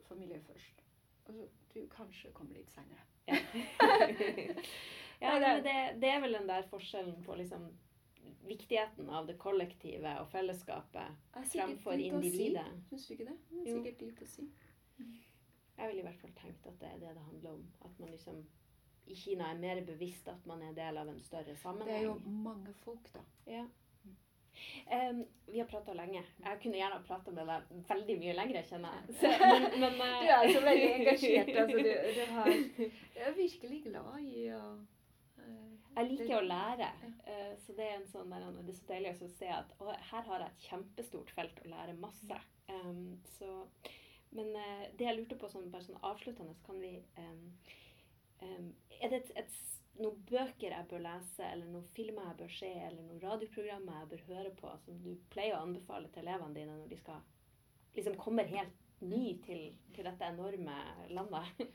[0.08, 0.84] familie først.
[1.28, 3.06] Og så du kanskje kommer litt senere.
[5.22, 7.68] Ja, ja det- men det, det er vel den der forskjellen på liksom
[8.48, 11.20] viktigheten av det kollektive og fellesskapet
[11.54, 12.18] fremfor litt si.
[12.18, 12.66] individet.
[12.90, 13.36] Syns du ikke det?
[13.52, 14.48] Det er sikkert litt å si.
[15.78, 17.62] Jeg ville i hvert fall tenkt at det er det det handler om.
[17.86, 18.42] At man liksom
[19.12, 21.88] i Kina er mer bevisst at man er del av en større sammenheng.
[21.90, 23.24] Det er jo mange folk, da.
[23.50, 23.64] Ja.
[24.92, 26.24] Em, vi har prata lenge.
[26.44, 29.16] Jeg kunne gjerne ha prata med deg veldig mye lenger, kjenner jeg.
[29.22, 31.54] Så, men, men, Du er så veldig engasjert.
[31.64, 34.62] Altså, du, du har, jeg er virkelig glad i å
[35.42, 36.92] eh, Jeg liker å lære.
[37.26, 39.92] Eh, Så det er en sånn der, det er så deilig å se at å,
[40.12, 42.42] her har jeg et kjempestort felt å lære masse.
[42.72, 43.50] Um, så,
[44.36, 47.44] men eh, det jeg lurte på sånn, bare sånn avsluttende, så kan vi um,
[48.44, 49.60] um, Er det et, et,
[50.00, 54.12] noen bøker jeg bør lese, eller noen filmer jeg bør se, eller noen radioprogrammer jeg
[54.14, 57.26] bør høre på, som du pleier å anbefale til elevene dine når de skal
[57.98, 60.78] liksom kommer helt ny til, til dette enorme
[61.12, 61.68] landet?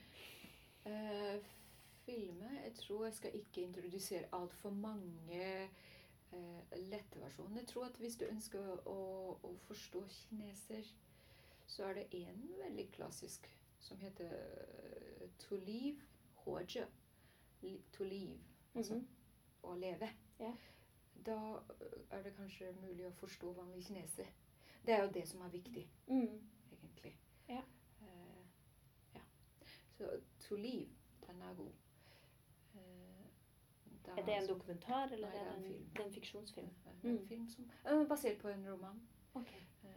[0.86, 1.36] uh,
[2.06, 5.68] filmer Jeg tror jeg skal ikke introdusere altfor mange
[6.32, 7.60] uh, lette versjoner.
[7.60, 9.00] Jeg tror at hvis du ønsker å,
[9.42, 10.92] å forstå kineser,
[11.66, 13.50] så er det en veldig klassisk
[13.82, 16.00] som heter uh, To live,
[16.46, 16.86] Hoje.
[17.92, 18.38] To live,
[18.74, 19.06] altså Mhm.
[19.62, 20.08] å leve.
[20.40, 20.54] yeah.
[21.26, 21.36] Da
[21.80, 24.26] eh, er det kanskje mulig å forstå vanlige kineser.
[24.86, 26.40] Det er jo det som er viktig, Mm.
[26.72, 27.16] egentlig.
[27.48, 27.62] Ja.
[28.00, 28.46] Uh,
[29.14, 29.20] ja.
[29.98, 30.88] Så To live,
[31.26, 31.72] den er god.
[32.74, 32.80] Uh,
[34.06, 35.88] da- Er det en dokumentar, eller Nei, er det er en en, film.
[35.92, 36.70] det er en fiksjonsfilm?
[37.04, 37.26] En Mm.
[37.28, 39.00] film som eh, basert på en roman.
[39.34, 39.52] Ok.
[39.84, 39.90] Eh,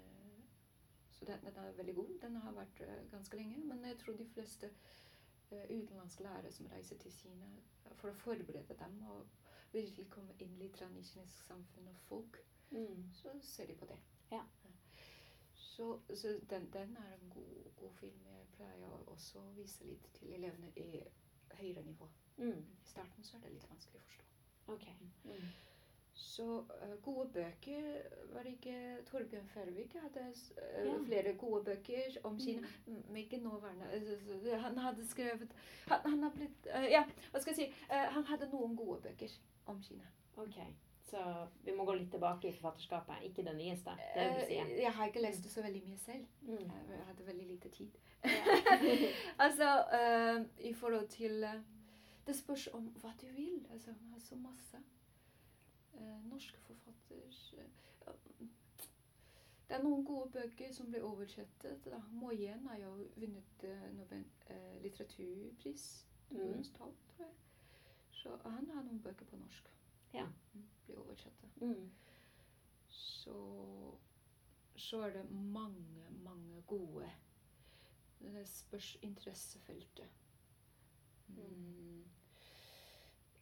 [1.11, 2.19] så den, den er veldig god.
[2.21, 3.57] Den har vært eh, ganske lenge.
[3.65, 4.69] Men jeg tror de fleste
[5.51, 7.49] utenlandske lærere som reiser til Kina
[7.95, 9.27] for å forberede dem og
[9.73, 12.37] virkelig komme inn litt i kinesisk samfunn og folk,
[12.71, 13.09] Mm.
[13.13, 13.97] så ser de på det.
[14.31, 14.43] Ja.
[15.55, 18.19] Så, så den, den er en god, god film.
[18.25, 21.03] Jeg pleier også å vise litt til elevene i
[21.53, 22.09] høyere nivå.
[22.37, 22.59] Mm.
[22.83, 24.23] I starten så er det litt vanskelig å forstå.
[24.75, 24.93] Okay.
[25.23, 25.47] Mm.
[26.19, 26.45] Så
[26.81, 27.85] eh, gode bøker
[28.33, 30.97] Var det ikke Torbjørn Færvik hadde eh, Ja.
[31.05, 32.67] flere gode bøker om Kina?
[32.87, 33.15] Mm.
[33.21, 35.55] Ikke nåværende altså, Han hadde skrevet
[35.87, 37.85] Han, han har blitt eh, Ja, hva skal jeg si?
[37.87, 39.37] Eh, han hadde noen gode bøker
[39.71, 40.03] om Kina.
[40.37, 40.59] Ok.
[41.09, 41.23] Så
[41.65, 43.95] vi må gå litt tilbake i forfatterskapet, ikke det nyeste.
[44.13, 46.27] Det vil Eh, jeg har ikke lest det så veldig mye selv.
[46.41, 46.53] Mm.
[46.67, 47.97] Eh, Jeg hadde veldig lite tid.
[48.25, 48.59] Ja.
[49.45, 51.61] altså, eh, i forhold til eh,
[52.27, 53.65] Det spørs om hva du vil.
[53.73, 54.77] Altså, så masse.
[55.99, 57.15] Eh, norske forfatter
[57.57, 57.65] eh,
[59.67, 61.85] Det er noen gode bøker som blir oversettet.
[61.85, 61.99] da.
[62.11, 64.23] Moyen har jo vunnet eh, Nobel
[64.81, 65.89] litteraturpris.
[66.31, 66.63] Mm.
[66.77, 67.35] Tal, tror jeg.
[68.11, 69.69] Så han har noen bøker på norsk.
[70.13, 70.25] Ja.
[70.53, 71.61] Mm, Blir oversettet.
[71.61, 71.91] Mm.
[72.89, 73.35] Så,
[74.75, 77.11] så er det mange, mange gode.
[78.19, 80.09] Det spørs interessefeltet.
[81.27, 82.03] Mm.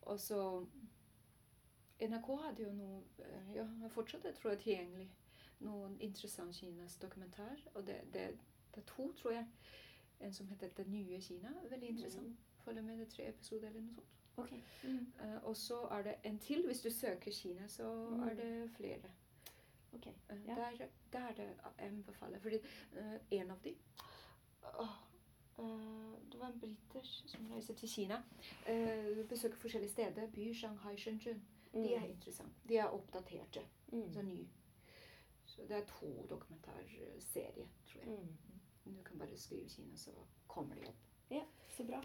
[0.02, 0.66] Og så
[2.02, 5.08] NRK hadde jo noe eh, Ja, fortsatt jeg tror jeg tilgjengelig.
[5.60, 7.58] Noen interessant Kinas dokumentar.
[7.74, 8.28] Og det, det,
[8.76, 9.46] det er to, tror jeg.
[10.22, 11.70] En som heter 'Det nye Kina'.
[11.70, 12.38] Veldig interessant.
[12.66, 14.14] Følger med det tre episoder eller noe sånt.
[14.38, 14.52] Ok.
[14.84, 15.08] Mm.
[15.24, 16.66] Uh, og så er det en til.
[16.66, 18.24] Hvis du søker Kina, så Mm.
[18.24, 19.12] er det flere.
[19.94, 20.08] Ok.
[20.08, 20.56] Uh, Ja.
[20.56, 22.40] Der, der er det anbefaler.
[22.40, 22.56] Fordi
[22.98, 23.76] uh, en av de
[25.60, 28.22] Eh, det var en briter som reiser til Kina.
[29.30, 30.28] Besøker forskjellige steder.
[30.28, 31.42] By, Shanghai, Shenzhen.
[31.84, 32.68] De er interessante.
[32.68, 33.64] De er oppdaterte.
[33.92, 34.08] Mm.
[34.14, 34.48] Så ny.
[35.46, 38.18] Så det er to dokumentarserier, tror jeg.
[38.18, 38.38] Mm.
[38.86, 40.12] Du kan bare skrive Kina, så
[40.48, 41.08] kommer de opp.
[41.30, 41.44] Ja,
[41.78, 42.02] så bra.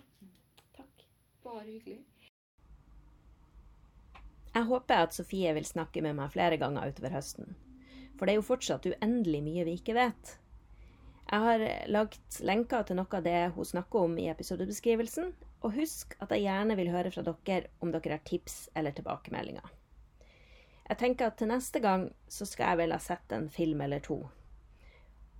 [0.76, 1.06] Takk.
[1.42, 2.04] Bare hyggelig.
[4.52, 7.54] Jeg håper at Sofie vil snakke med meg flere ganger utover høsten.
[8.18, 10.36] For det er jo fortsatt uendelig mye vi ikke vet.
[11.30, 15.32] Jeg har lagt lenker til noe av det hun snakker om i episodebeskrivelsen,
[15.62, 19.66] og husk at jeg gjerne vil høre fra dere om dere har tips eller tilbakemeldinger.
[20.88, 24.02] Jeg tenker at til neste gang så skal jeg vel ha sett en film eller
[24.04, 24.18] to.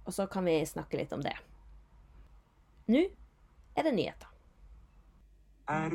[0.06, 1.34] Og så kan vi snakke litt om det.
[2.88, 3.02] Nå
[3.76, 4.31] er det nyheter.
[5.64, 5.94] 破坏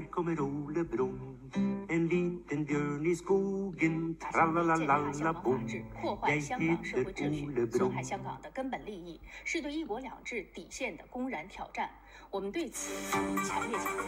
[4.80, 11.90] 香港法治，破坏香港社会秩序，损害香港的根本利益，是对“一国两制”底线的公然挑战。
[12.32, 14.04] 我们对此强烈谴责。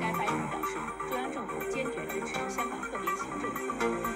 [0.00, 0.76] 该发言人表示，
[1.08, 4.07] 中央政府坚决支持香港特别行政。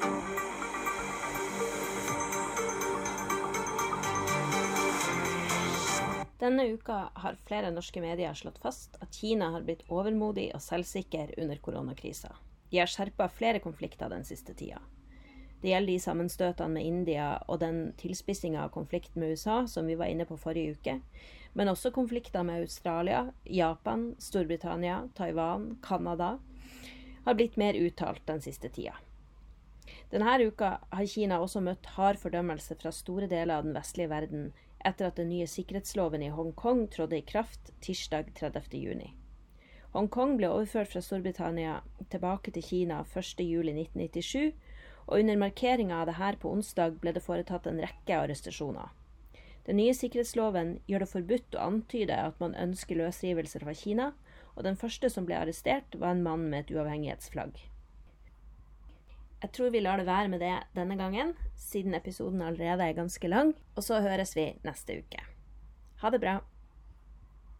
[6.42, 11.36] Denne uka har flere norske medier slått fast at Kina har blitt overmodig og selvsikker
[11.38, 12.32] under koronakrisa.
[12.72, 14.80] De har skjerpa flere konflikter den siste tida.
[15.62, 19.94] Det gjelder de sammenstøtene med India og den tilspissinga av konflikten med USA som vi
[20.00, 20.96] var inne på forrige uke,
[21.54, 26.32] men også konflikter med Australia, Japan, Storbritannia, Taiwan, Canada
[27.22, 28.98] har blitt mer uttalt den siste tida.
[30.10, 34.50] Denne uka har Kina også møtt hard fordømmelse fra store deler av den vestlige verden
[34.84, 38.78] etter at den nye sikkerhetsloven i Hongkong trådte i kraft tirsdag 30.
[38.78, 39.12] juni.
[39.92, 41.80] Hongkong ble overført fra Storbritannia
[42.12, 44.52] tilbake til Kina 1.7.1997,
[45.06, 48.92] og under markeringa av dette på onsdag ble det foretatt en rekke arrestasjoner.
[49.66, 54.08] Den nye sikkerhetsloven gjør det forbudt å antyde at man ønsker løsrivelser fra Kina,
[54.56, 57.60] og den første som ble arrestert, var en mann med et uavhengighetsflagg.
[59.42, 63.28] Jeg tror vi lar det være med det denne gangen, siden episoden allerede er ganske
[63.28, 65.24] lang, og så høres vi neste uke.
[66.02, 66.36] Ha det bra.